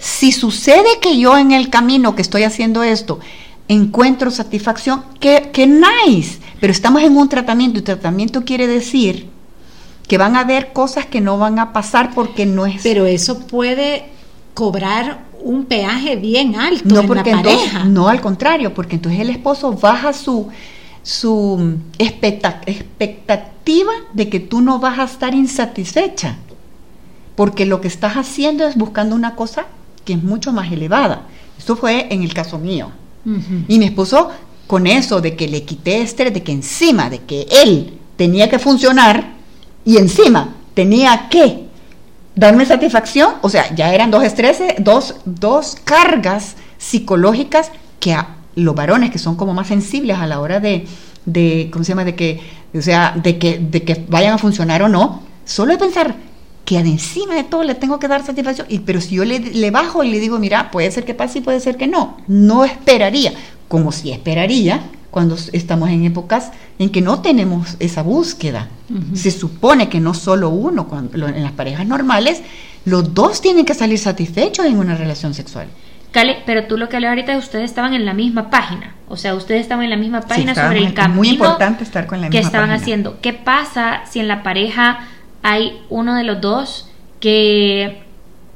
Si 0.00 0.32
sucede 0.32 0.98
que 1.00 1.16
yo 1.16 1.38
en 1.38 1.52
el 1.52 1.70
camino 1.70 2.16
que 2.16 2.22
estoy 2.22 2.42
haciendo 2.42 2.82
esto 2.82 3.20
encuentro 3.68 4.32
satisfacción, 4.32 5.04
que, 5.20 5.50
que 5.52 5.68
nice, 5.68 6.40
pero 6.60 6.72
estamos 6.72 7.00
en 7.02 7.16
un 7.16 7.28
tratamiento 7.28 7.78
y 7.78 7.82
tratamiento 7.82 8.44
quiere 8.44 8.66
decir 8.66 9.28
que 10.08 10.18
van 10.18 10.34
a 10.34 10.40
haber 10.40 10.72
cosas 10.72 11.06
que 11.06 11.20
no 11.20 11.38
van 11.38 11.60
a 11.60 11.72
pasar 11.72 12.12
porque 12.12 12.44
no 12.44 12.66
es... 12.66 12.82
Pero 12.82 13.06
eso 13.06 13.46
puede 13.46 14.06
cobrar 14.52 15.20
un 15.44 15.64
peaje 15.64 16.16
bien 16.16 16.56
alto 16.56 16.92
no 16.92 17.06
porque 17.06 17.30
la 17.30 17.40
pareja. 17.40 17.84
no, 17.84 18.08
al 18.08 18.20
contrario, 18.20 18.74
porque 18.74 18.96
entonces 18.96 19.20
el 19.20 19.30
esposo 19.30 19.72
baja 19.72 20.12
su, 20.12 20.48
su 21.04 21.78
expectativa 21.98 23.92
de 24.12 24.28
que 24.28 24.40
tú 24.40 24.60
no 24.62 24.80
vas 24.80 24.98
a 24.98 25.04
estar 25.04 25.34
insatisfecha, 25.34 26.38
porque 27.36 27.66
lo 27.66 27.80
que 27.80 27.88
estás 27.88 28.14
haciendo 28.14 28.66
es 28.66 28.74
buscando 28.76 29.14
una 29.14 29.36
cosa 29.36 29.66
que 30.04 30.14
es 30.14 30.22
mucho 30.22 30.52
más 30.52 30.72
elevada. 30.72 31.28
Eso 31.58 31.76
fue 31.76 32.12
en 32.12 32.22
el 32.22 32.34
caso 32.34 32.58
mío. 32.58 32.90
Y 33.68 33.78
mi 33.78 33.86
esposo, 33.86 34.30
con 34.66 34.86
eso 34.86 35.20
de 35.20 35.36
que 35.36 35.48
le 35.48 35.62
quité 35.62 36.02
estrés, 36.02 36.34
de 36.34 36.42
que 36.42 36.52
encima 36.52 37.08
de 37.08 37.20
que 37.20 37.46
él 37.62 37.98
tenía 38.16 38.50
que 38.50 38.58
funcionar 38.58 39.32
y 39.84 39.96
encima 39.96 40.54
tenía 40.74 41.28
que 41.30 41.64
darme 42.34 42.66
satisfacción, 42.66 43.34
o 43.42 43.48
sea, 43.48 43.74
ya 43.74 43.94
eran 43.94 44.10
dos 44.10 44.24
estreses, 44.24 44.74
dos, 44.78 45.16
dos 45.24 45.76
cargas 45.84 46.56
psicológicas 46.78 47.70
que 47.98 48.12
a, 48.12 48.33
los 48.56 48.74
varones 48.74 49.10
que 49.10 49.18
son 49.18 49.36
como 49.36 49.54
más 49.54 49.68
sensibles 49.68 50.18
a 50.18 50.26
la 50.26 50.40
hora 50.40 50.60
de, 50.60 50.86
de 51.24 51.68
¿cómo 51.72 51.84
se 51.84 51.90
llama? 51.90 52.04
De 52.04 52.14
que, 52.14 52.40
o 52.74 52.82
sea, 52.82 53.14
de 53.22 53.38
que, 53.38 53.58
de 53.58 53.82
que 53.82 54.04
vayan 54.08 54.34
a 54.34 54.38
funcionar 54.38 54.82
o 54.82 54.88
no, 54.88 55.22
solo 55.44 55.72
de 55.72 55.78
pensar 55.78 56.14
que 56.64 56.78
encima 56.78 57.34
de 57.34 57.44
todo 57.44 57.62
le 57.62 57.74
tengo 57.74 57.98
que 57.98 58.08
dar 58.08 58.24
satisfacción, 58.24 58.66
y, 58.70 58.78
pero 58.80 59.00
si 59.00 59.16
yo 59.16 59.24
le, 59.24 59.38
le 59.38 59.70
bajo 59.70 60.02
y 60.02 60.10
le 60.10 60.18
digo, 60.18 60.38
mira, 60.38 60.70
puede 60.70 60.90
ser 60.90 61.04
que 61.04 61.14
pase 61.14 61.38
y 61.38 61.42
puede 61.42 61.60
ser 61.60 61.76
que 61.76 61.86
no, 61.86 62.16
no 62.26 62.64
esperaría, 62.64 63.32
como 63.68 63.92
si 63.92 64.12
esperaría 64.12 64.82
cuando 65.14 65.36
estamos 65.52 65.90
en 65.90 66.04
épocas 66.04 66.50
en 66.80 66.90
que 66.90 67.00
no 67.00 67.20
tenemos 67.20 67.76
esa 67.78 68.02
búsqueda. 68.02 68.68
Se 69.14 69.30
supone 69.30 69.88
que 69.88 70.00
no 70.00 70.12
solo 70.12 70.48
uno, 70.48 70.88
cuando, 70.88 71.28
en 71.28 71.40
las 71.40 71.52
parejas 71.52 71.86
normales, 71.86 72.42
los 72.84 73.14
dos 73.14 73.40
tienen 73.40 73.64
que 73.64 73.74
salir 73.74 74.00
satisfechos 74.00 74.66
en 74.66 74.76
una 74.76 74.96
relación 74.96 75.32
sexual. 75.32 75.68
Cale, 76.14 76.44
pero 76.46 76.66
tú 76.66 76.78
lo 76.78 76.88
que 76.88 76.94
hablé 76.94 77.08
ahorita, 77.08 77.36
ustedes 77.36 77.64
estaban 77.64 77.92
en 77.92 78.06
la 78.06 78.14
misma 78.14 78.48
página. 78.48 78.94
O 79.08 79.16
sea, 79.16 79.34
ustedes 79.34 79.62
estaban 79.62 79.82
en 79.82 79.90
la 79.90 79.96
misma 79.96 80.20
página 80.20 80.54
sobre 80.54 80.78
el 80.78 80.94
camino 80.94 81.16
muy 81.16 81.30
importante 81.30 81.82
estar 81.82 82.06
con 82.06 82.20
la 82.20 82.30
que 82.30 82.38
estaban 82.38 82.70
haciendo. 82.70 83.20
¿Qué 83.20 83.32
pasa 83.32 84.02
si 84.08 84.20
en 84.20 84.28
la 84.28 84.44
pareja 84.44 85.08
hay 85.42 85.82
uno 85.90 86.14
de 86.14 86.22
los 86.22 86.40
dos 86.40 86.88
que 87.18 88.04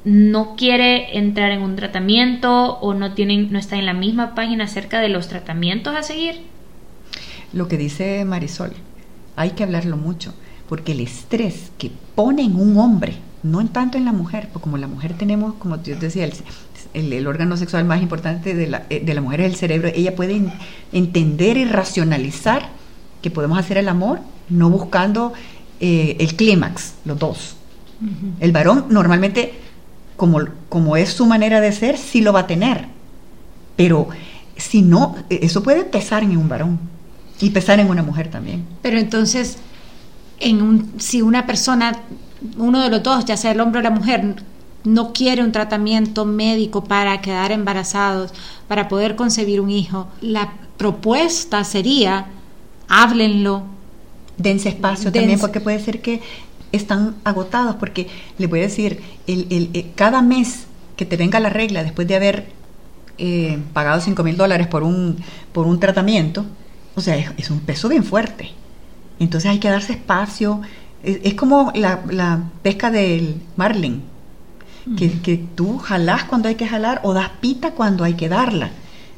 no 0.05 0.55
quiere 0.55 1.18
entrar 1.18 1.51
en 1.51 1.62
un 1.62 1.75
tratamiento 1.75 2.79
o 2.79 2.94
no 2.94 3.14
tienen 3.14 3.51
no 3.51 3.59
está 3.59 3.75
en 3.75 3.87
la 3.87 3.92
misma 3.92 4.37
página 4.37 4.62
acerca 4.62 5.01
de 5.01 5.09
los 5.09 5.27
tratamientos 5.27 5.97
a 5.97 6.05
seguir? 6.05 6.42
Lo 7.53 7.66
que 7.66 7.77
dice 7.77 8.25
Marisol, 8.25 8.71
hay 9.35 9.51
que 9.51 9.64
hablarlo 9.64 9.97
mucho, 9.97 10.33
porque 10.68 10.92
el 10.92 11.01
estrés 11.01 11.73
que 11.77 11.90
pone 12.14 12.42
en 12.42 12.55
un 12.55 12.79
hombre, 12.79 13.16
no 13.42 13.61
en 13.61 13.66
tanto 13.66 13.99
en 13.99 14.05
la 14.05 14.12
mujer, 14.12 14.49
porque 14.53 14.62
como 14.62 14.79
la 14.79 14.87
mujer 14.87 15.14
tenemos, 15.14 15.55
como 15.55 15.77
Dios 15.79 15.99
decía, 15.99 16.25
el, 16.25 16.35
el, 16.94 17.27
órgano 17.27 17.57
sexual 17.57 17.85
más 17.85 18.03
importante 18.03 18.55
de 18.55 18.66
la, 18.66 18.87
eh, 18.90 19.03
de 19.05 19.14
la, 19.14 19.20
mujer 19.20 19.40
es 19.40 19.53
el 19.53 19.57
cerebro, 19.57 19.88
ella 19.94 20.14
puede 20.16 20.42
entender 20.92 21.57
y 21.57 21.64
racionalizar 21.64 22.68
que 23.22 23.31
podemos 23.31 23.59
hacer 23.59 23.79
el 23.79 23.88
amor 23.88 24.20
no 24.48 24.70
buscando 24.70 25.33
eh, 25.81 26.16
el 26.18 26.35
clímax, 26.35 26.94
los 27.05 27.18
dos. 27.18 27.55
El 28.38 28.53
varón 28.53 28.87
normalmente, 28.90 29.55
como, 30.16 30.40
como 30.68 30.96
es 30.96 31.11
su 31.11 31.27
manera 31.27 31.61
de 31.61 31.72
ser, 31.72 31.98
sí 31.98 32.20
lo 32.20 32.33
va 32.33 32.40
a 32.40 32.46
tener. 32.46 32.87
Pero 33.77 34.09
si 34.57 34.83
no, 34.83 35.16
e, 35.29 35.40
eso 35.42 35.62
puede 35.62 35.85
pesar 35.85 36.22
en 36.22 36.37
un 36.37 36.48
varón 36.48 36.79
y 37.40 37.51
pesar 37.51 37.81
en 37.81 37.90
una 37.90 38.03
mujer 38.03 38.31
también. 38.31 38.64
Pero 38.83 38.98
entonces, 38.98 39.59
en 40.38 40.62
un, 40.62 40.92
si 40.98 41.22
una 41.22 41.46
persona, 41.46 41.98
uno 42.57 42.83
de 42.83 42.90
los 42.90 43.03
dos, 43.03 43.24
ya 43.24 43.37
sea 43.37 43.51
el 43.51 43.61
hombre 43.61 43.81
o 43.81 43.83
la 43.83 43.90
mujer, 43.90 44.37
no 44.85 45.12
quiere 45.12 45.43
un 45.43 45.53
tratamiento 45.53 46.25
médico 46.25 46.85
para 46.85 47.21
quedar 47.21 47.53
embarazados, 47.53 48.33
para 48.69 48.88
poder 48.88 49.17
concebir 49.17 49.61
un 49.61 49.71
hijo, 49.71 50.09
la 50.21 50.55
propuesta 50.77 51.64
sería 51.64 52.27
háblenlo. 52.88 53.64
Dense 54.37 54.69
espacio 54.69 55.11
Dense. 55.11 55.19
también, 55.21 55.41
porque 55.41 55.61
puede 55.61 55.81
ser 55.81 56.01
que 56.01 56.21
están 56.73 57.17
agotados, 57.25 57.77
porque 57.77 58.09
les 58.38 58.49
voy 58.49 58.61
a 58.61 58.62
decir, 58.62 59.03
el, 59.27 59.47
el- 59.51 59.71
el- 59.73 59.93
cada 59.95 60.23
mes 60.23 60.67
que 60.97 61.05
te 61.07 61.17
venga 61.17 61.41
la 61.41 61.51
regla 61.51 61.83
después 61.83 62.07
de 62.09 62.17
haber 62.17 62.53
eh, 63.19 63.59
pagado 63.73 64.01
5 64.01 64.23
mil 64.23 64.37
dólares 64.37 64.69
por 64.69 64.83
un, 64.85 65.17
por 65.53 65.67
un 65.67 65.81
tratamiento, 65.81 66.47
o 66.95 67.01
sea, 67.01 67.17
es, 67.17 67.31
es 67.37 67.51
un 67.51 67.61
peso 67.61 67.88
bien 67.88 68.05
fuerte. 68.05 68.51
Entonces 69.19 69.51
hay 69.51 69.59
que 69.59 69.69
darse 69.71 69.93
espacio. 69.95 70.61
Es, 71.03 71.19
es 71.25 71.35
como 71.35 71.73
la, 71.75 72.05
la 72.11 72.51
pesca 72.62 72.91
del 72.91 73.43
marlin, 73.57 74.03
que, 74.96 75.20
que 75.20 75.37
tú 75.37 75.79
jalás 75.79 76.24
cuando 76.24 76.48
hay 76.48 76.55
que 76.55 76.66
jalar 76.66 77.01
o 77.05 77.12
das 77.14 77.31
pita 77.40 77.72
cuando 77.72 78.05
hay 78.05 78.14
que 78.14 78.29
darla. 78.29 78.70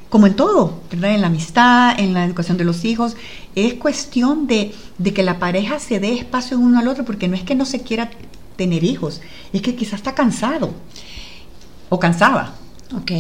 Como 0.09 0.27
en 0.27 0.35
todo, 0.35 0.81
¿verdad? 0.91 1.15
En 1.15 1.21
la 1.21 1.29
amistad, 1.29 1.99
en 1.99 2.15
la 2.15 2.25
educación 2.25 2.57
de 2.57 2.65
los 2.65 2.85
hijos. 2.85 3.17
Es 3.55 3.75
cuestión 3.75 4.47
de, 4.47 4.75
de 4.99 5.15
que 5.15 5.23
la 5.23 5.39
pareja 5.39 5.79
se 5.79 6.01
dé 6.01 6.15
espacio 6.15 6.59
uno 6.59 6.79
al 6.79 6.89
otro, 6.89 7.05
porque 7.05 7.29
no 7.29 7.37
es 7.37 7.43
que 7.43 7.55
no 7.55 7.65
se 7.65 7.83
quiera 7.83 8.11
tener 8.57 8.85
hijos, 8.85 9.23
es 9.55 9.63
que 9.63 9.75
quizás 9.75 9.95
está 9.95 10.15
cansado 10.15 10.75
o 11.89 11.99
cansada. 11.99 12.55
Ok. 12.95 13.13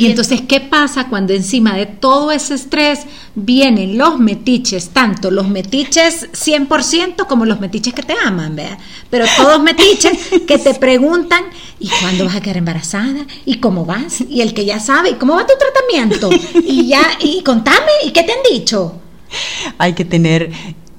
Y 0.00 0.06
entonces, 0.06 0.40
¿qué 0.40 0.60
pasa 0.60 1.08
cuando 1.08 1.34
encima 1.34 1.76
de 1.76 1.84
todo 1.84 2.32
ese 2.32 2.54
estrés 2.54 3.00
vienen 3.34 3.98
los 3.98 4.18
metiches, 4.18 4.88
tanto 4.88 5.30
los 5.30 5.46
metiches 5.46 6.30
100% 6.32 7.26
como 7.26 7.44
los 7.44 7.60
metiches 7.60 7.92
que 7.92 8.02
te 8.02 8.14
aman, 8.24 8.56
¿verdad? 8.56 8.78
Pero 9.10 9.26
todos 9.36 9.62
metiches 9.62 10.18
que 10.48 10.56
te 10.56 10.72
preguntan, 10.72 11.44
¿y 11.78 11.90
cuándo 12.00 12.24
vas 12.24 12.36
a 12.36 12.40
quedar 12.40 12.56
embarazada? 12.56 13.26
¿Y 13.44 13.56
cómo 13.56 13.84
vas? 13.84 14.22
Y 14.22 14.40
el 14.40 14.54
que 14.54 14.64
ya 14.64 14.80
sabe, 14.80 15.10
¿y 15.10 15.14
cómo 15.16 15.34
va 15.34 15.46
tu 15.46 15.52
tratamiento? 15.58 16.30
Y 16.64 16.86
ya, 16.86 17.02
y 17.20 17.42
contame, 17.42 17.92
¿y 18.02 18.12
qué 18.12 18.22
te 18.22 18.32
han 18.32 18.38
dicho? 18.50 18.94
Hay 19.76 19.92
que 19.92 20.06
tener 20.06 20.50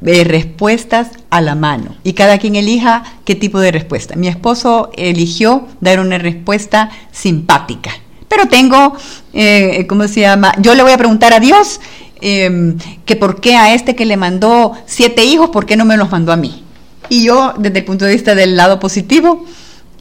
eh, 0.06 0.24
respuestas 0.24 1.10
a 1.32 1.42
la 1.42 1.56
mano 1.56 1.96
y 2.04 2.14
cada 2.14 2.38
quien 2.38 2.56
elija 2.56 3.04
qué 3.26 3.34
tipo 3.34 3.60
de 3.60 3.72
respuesta. 3.72 4.16
Mi 4.16 4.28
esposo 4.28 4.92
eligió 4.96 5.68
dar 5.80 6.00
una 6.00 6.20
respuesta 6.20 6.92
simpática, 7.12 7.92
pero 8.32 8.48
tengo, 8.48 8.96
eh, 9.34 9.86
¿cómo 9.90 10.08
se 10.08 10.22
llama? 10.22 10.54
Yo 10.60 10.74
le 10.74 10.84
voy 10.84 10.94
a 10.94 10.98
preguntar 10.98 11.34
a 11.34 11.42
Dios 11.42 11.82
eh, 12.22 12.76
que 13.06 13.18
por 13.18 13.42
qué 13.42 13.58
a 13.58 13.74
este 13.74 13.94
que 13.94 14.06
le 14.06 14.16
mandó 14.16 14.72
siete 14.86 15.26
hijos, 15.26 15.50
¿por 15.50 15.66
qué 15.66 15.76
no 15.76 15.84
me 15.84 15.98
los 15.98 16.10
mandó 16.10 16.32
a 16.32 16.38
mí? 16.38 16.64
Y 17.10 17.26
yo, 17.26 17.54
desde 17.58 17.80
el 17.80 17.86
punto 17.86 18.06
de 18.06 18.14
vista 18.14 18.34
del 18.34 18.56
lado 18.56 18.80
positivo, 18.80 19.46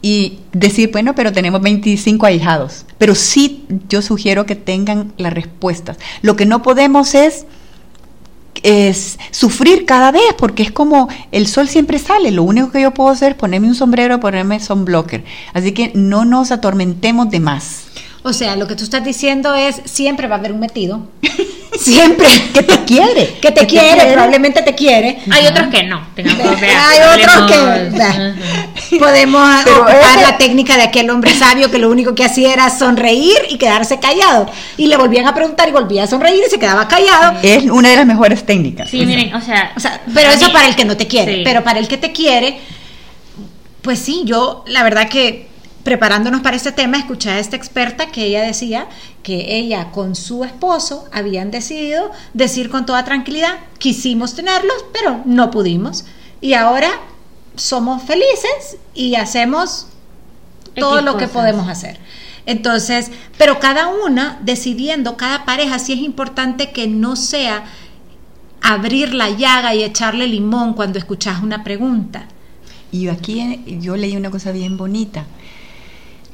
y 0.01 0.39
decir, 0.53 0.91
bueno, 0.93 1.13
pero 1.13 1.33
tenemos 1.33 1.61
25 1.61 2.25
ahijados. 2.25 2.85
Pero 2.97 3.15
sí, 3.15 3.65
yo 3.89 4.01
sugiero 4.01 4.45
que 4.45 4.55
tengan 4.55 5.11
las 5.17 5.33
respuestas. 5.33 5.97
Lo 6.21 6.37
que 6.37 6.45
no 6.45 6.63
podemos 6.63 7.13
es 7.13 7.45
sufrir 9.31 9.85
cada 9.85 10.11
vez, 10.11 10.33
porque 10.37 10.63
es 10.63 10.71
como 10.71 11.09
el 11.31 11.47
sol 11.47 11.67
siempre 11.67 11.99
sale. 11.99 12.31
Lo 12.31 12.43
único 12.43 12.71
que 12.71 12.81
yo 12.81 12.93
puedo 12.93 13.09
hacer 13.09 13.33
es 13.33 13.37
ponerme 13.37 13.67
un 13.67 13.75
sombrero, 13.75 14.19
ponerme 14.19 14.59
sunblocker. 14.59 15.23
Así 15.53 15.73
que 15.73 15.91
no 15.95 16.25
nos 16.25 16.51
atormentemos 16.51 17.29
de 17.29 17.39
más. 17.39 17.87
O 18.23 18.33
sea, 18.33 18.55
lo 18.55 18.67
que 18.67 18.75
tú 18.75 18.83
estás 18.83 19.03
diciendo 19.03 19.55
es, 19.55 19.81
siempre 19.85 20.27
va 20.27 20.35
a 20.35 20.39
haber 20.39 20.51
un 20.51 20.59
metido. 20.59 21.07
Siempre. 21.79 22.27
Que 22.53 22.61
te 22.63 22.83
quiere. 22.83 23.37
que 23.41 23.49
te 23.51 23.65
quiere, 23.65 24.11
probablemente 24.11 24.61
te 24.61 24.75
quiere. 24.75 25.19
Hay 25.31 25.47
otros 25.47 25.69
que 25.69 25.83
no. 25.83 26.05
tengamos- 26.15 26.59
vea, 26.59 26.89
Hay 26.89 26.99
otros 27.19 27.47
que 28.89 28.99
podemos 28.99 29.49
Pero 29.63 29.77
ocupar 29.77 29.95
ese- 30.17 30.21
la 30.21 30.37
técnica 30.37 30.75
de 30.75 30.83
aquel 30.83 31.09
hombre 31.09 31.33
sabio 31.33 31.71
que 31.71 31.79
lo 31.79 31.89
único 31.89 32.13
que 32.13 32.23
hacía 32.25 32.53
era 32.53 32.69
sonreír 32.69 33.37
y 33.49 33.57
quedarse 33.57 33.99
callado. 33.99 34.47
Y 34.77 34.87
le 34.87 34.97
volvían 34.97 35.27
a 35.27 35.33
preguntar 35.33 35.69
y 35.69 35.71
volvía 35.71 36.03
a 36.03 36.07
sonreír 36.07 36.43
y 36.45 36.49
se 36.49 36.59
quedaba 36.59 36.87
callado. 36.87 37.39
Es 37.41 37.63
una 37.63 37.89
de 37.89 37.95
las 37.95 38.05
mejores 38.05 38.45
técnicas. 38.45 38.89
Sí, 38.89 39.05
miren, 39.05 39.33
o 39.33 39.41
sea, 39.41 39.71
O 39.75 39.79
sea, 39.79 40.01
pero 40.13 40.29
eso 40.29 40.47
mí- 40.47 40.53
para 40.53 40.67
el 40.67 40.75
que 40.75 40.85
no 40.85 40.97
te 40.97 41.07
quiere. 41.07 41.35
Sí. 41.37 41.41
Pero 41.43 41.63
para 41.63 41.79
el 41.79 41.87
que 41.87 41.97
te 41.97 42.11
quiere, 42.11 42.59
pues 43.81 43.97
sí, 43.97 44.21
yo 44.25 44.63
la 44.67 44.83
verdad 44.83 45.07
que 45.09 45.47
preparándonos 45.83 46.41
para 46.41 46.55
este 46.55 46.71
tema, 46.71 46.97
escuché 46.97 47.29
a 47.29 47.39
esta 47.39 47.55
experta 47.55 48.07
que 48.07 48.25
ella 48.25 48.43
decía 48.43 48.87
que 49.23 49.57
ella 49.57 49.91
con 49.91 50.15
su 50.15 50.43
esposo 50.43 51.07
habían 51.11 51.51
decidido 51.51 52.11
decir 52.33 52.69
con 52.69 52.85
toda 52.85 53.03
tranquilidad, 53.03 53.59
quisimos 53.77 54.35
tenerlos, 54.35 54.85
pero 54.93 55.21
no 55.25 55.51
pudimos. 55.51 56.05
Y 56.39 56.53
ahora 56.53 56.89
somos 57.55 58.03
felices 58.03 58.77
y 58.93 59.15
hacemos 59.15 59.87
todo 60.75 60.99
X 60.99 61.05
lo 61.05 61.17
que 61.17 61.27
podemos 61.27 61.67
hacer. 61.67 61.99
Entonces, 62.45 63.11
pero 63.37 63.59
cada 63.59 63.87
una 63.87 64.39
decidiendo, 64.43 65.17
cada 65.17 65.45
pareja, 65.45 65.79
sí 65.79 65.93
es 65.93 65.99
importante 65.99 66.71
que 66.71 66.87
no 66.87 67.15
sea 67.15 67.65
abrir 68.61 69.13
la 69.13 69.29
llaga 69.29 69.75
y 69.75 69.83
echarle 69.83 70.27
limón 70.27 70.73
cuando 70.73 70.99
escuchas 70.99 71.41
una 71.43 71.63
pregunta. 71.63 72.27
Y 72.91 73.07
aquí 73.07 73.63
yo 73.79 73.95
leí 73.95 74.17
una 74.17 74.31
cosa 74.31 74.51
bien 74.51 74.77
bonita. 74.77 75.25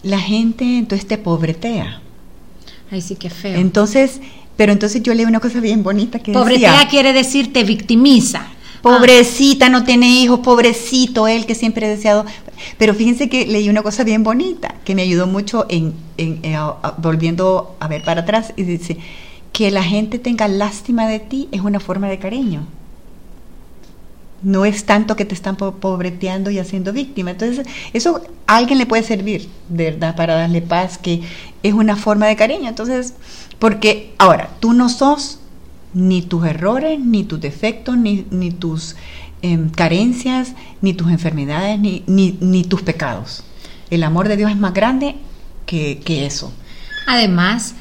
La 0.03 0.19
gente 0.19 0.63
entonces 0.77 1.07
te 1.07 1.17
pobretea. 1.17 2.01
Ay, 2.91 3.01
sí, 3.01 3.15
qué 3.15 3.29
feo. 3.29 3.55
Entonces, 3.59 4.21
pero 4.55 4.71
entonces 4.71 5.03
yo 5.03 5.13
leí 5.13 5.25
una 5.25 5.39
cosa 5.39 5.59
bien 5.59 5.83
bonita 5.83 6.19
que 6.19 6.31
Pobretea 6.31 6.71
decía, 6.73 6.87
quiere 6.89 7.13
decir 7.13 7.51
te 7.53 7.63
victimiza. 7.63 8.47
Pobrecita, 8.81 9.69
no 9.69 9.83
tiene 9.83 10.07
hijos, 10.21 10.39
pobrecito 10.39 11.27
él 11.27 11.45
que 11.45 11.55
siempre 11.55 11.87
he 11.87 11.89
deseado. 11.89 12.25
Pero 12.77 12.93
fíjense 12.93 13.27
que 13.27 13.45
leí 13.45 13.69
una 13.69 13.81
cosa 13.81 14.03
bien 14.03 14.23
bonita 14.23 14.75
que 14.85 14.95
me 14.95 15.01
ayudó 15.01 15.27
mucho 15.27 15.65
en, 15.69 15.93
en- 16.17 16.39
en- 16.43 16.55
a- 16.55 16.75
a- 16.81 16.95
volviendo 16.97 17.75
a 17.79 17.87
ver 17.87 18.03
para 18.03 18.21
atrás 18.21 18.53
y 18.55 18.63
dice 18.63 18.97
que 19.51 19.71
la 19.71 19.83
gente 19.83 20.19
tenga 20.19 20.47
lástima 20.47 21.07
de 21.07 21.19
ti 21.19 21.49
es 21.51 21.61
una 21.61 21.79
forma 21.79 22.07
de 22.07 22.19
cariño. 22.19 22.67
No 24.43 24.65
es 24.65 24.85
tanto 24.85 25.15
que 25.15 25.25
te 25.25 25.33
están 25.33 25.55
po- 25.55 25.73
pobreteando 25.75 26.51
y 26.51 26.59
haciendo 26.59 26.93
víctima. 26.93 27.31
Entonces, 27.31 27.65
eso 27.93 28.21
a 28.45 28.57
alguien 28.57 28.77
le 28.77 28.85
puede 28.85 29.03
servir, 29.03 29.49
verdad, 29.69 30.15
para 30.15 30.35
darle 30.35 30.61
paz, 30.61 30.97
que 30.97 31.21
es 31.63 31.73
una 31.73 31.95
forma 31.95 32.27
de 32.27 32.35
cariño. 32.35 32.69
Entonces, 32.69 33.13
porque 33.59 34.13
ahora, 34.19 34.49
tú 34.59 34.73
no 34.73 34.89
sos 34.89 35.39
ni 35.93 36.21
tus 36.21 36.45
errores, 36.45 36.99
ni 36.99 37.23
tus 37.23 37.41
defectos, 37.41 37.97
ni, 37.97 38.25
ni 38.29 38.51
tus 38.51 38.95
em, 39.41 39.69
carencias, 39.69 40.53
ni 40.81 40.93
tus 40.93 41.09
enfermedades, 41.09 41.79
ni, 41.79 42.03
ni, 42.07 42.37
ni 42.39 42.63
tus 42.63 42.83
pecados. 42.83 43.43
El 43.89 44.03
amor 44.03 44.27
de 44.27 44.37
Dios 44.37 44.51
es 44.51 44.57
más 44.57 44.73
grande 44.73 45.15
que, 45.65 45.99
que 46.05 46.25
eso. 46.27 46.51
Además, 47.07 47.73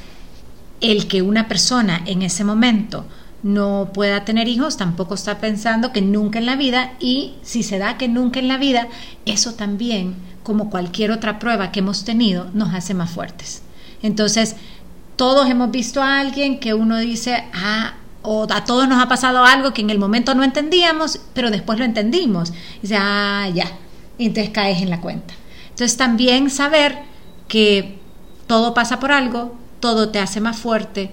el 0.81 1.07
que 1.09 1.21
una 1.23 1.49
persona 1.49 2.03
en 2.07 2.23
ese 2.23 2.45
momento 2.45 3.05
no 3.47 3.91
pueda 3.95 4.25
tener 4.25 4.49
hijos 4.49 4.77
tampoco 4.77 5.15
está 5.15 5.39
pensando 5.39 5.93
que 5.93 6.03
nunca 6.03 6.41
en 6.41 6.47
la 6.47 6.57
vida 6.57 6.95
y 6.99 7.35
si 7.43 7.63
se 7.63 7.79
da 7.79 7.97
que 7.97 8.09
nunca 8.09 8.41
en 8.41 8.49
la 8.49 8.59
vida, 8.59 8.89
eso 9.25 9.55
también, 9.55 10.17
como 10.43 10.69
cualquier 10.69 11.13
otra 11.13 11.39
prueba 11.39 11.71
que 11.71 11.79
hemos 11.79 12.05
tenido, 12.05 12.51
nos 12.55 12.75
hace 12.75 12.93
más 12.93 13.11
fuertes. 13.11 13.63
Entonces, 14.03 14.57
todos 15.15 15.49
hemos 15.49 15.71
visto 15.71 16.03
a 16.03 16.19
alguien 16.19 16.59
que 16.59 16.75
uno 16.75 16.99
dice, 16.99 17.45
ah, 17.55 17.95
o 18.23 18.49
a 18.51 18.65
todos 18.65 18.89
nos 18.89 19.01
ha 19.01 19.09
pasado 19.09 19.45
algo 19.45 19.73
que 19.73 19.83
en 19.83 19.91
el 19.91 20.01
momento 20.01 20.35
no 20.35 20.43
entendíamos, 20.43 21.21
pero 21.33 21.53
después 21.53 21.79
lo 21.79 21.85
entendimos. 21.85 22.51
Y 22.79 22.83
dice, 22.83 22.97
ah, 22.99 23.49
ya. 23.55 23.71
Y 24.19 24.27
entonces 24.27 24.53
caes 24.53 24.83
en 24.83 24.91
la 24.91 25.01
cuenta. 25.01 25.35
Entonces 25.71 25.97
también 25.97 26.51
saber 26.51 26.99
que 27.47 28.01
todo 28.49 28.75
pasa 28.75 28.99
por 28.99 29.13
algo, 29.13 29.57
todo 29.79 30.09
te 30.09 30.19
hace 30.19 30.41
más 30.41 30.57
fuerte 30.57 31.13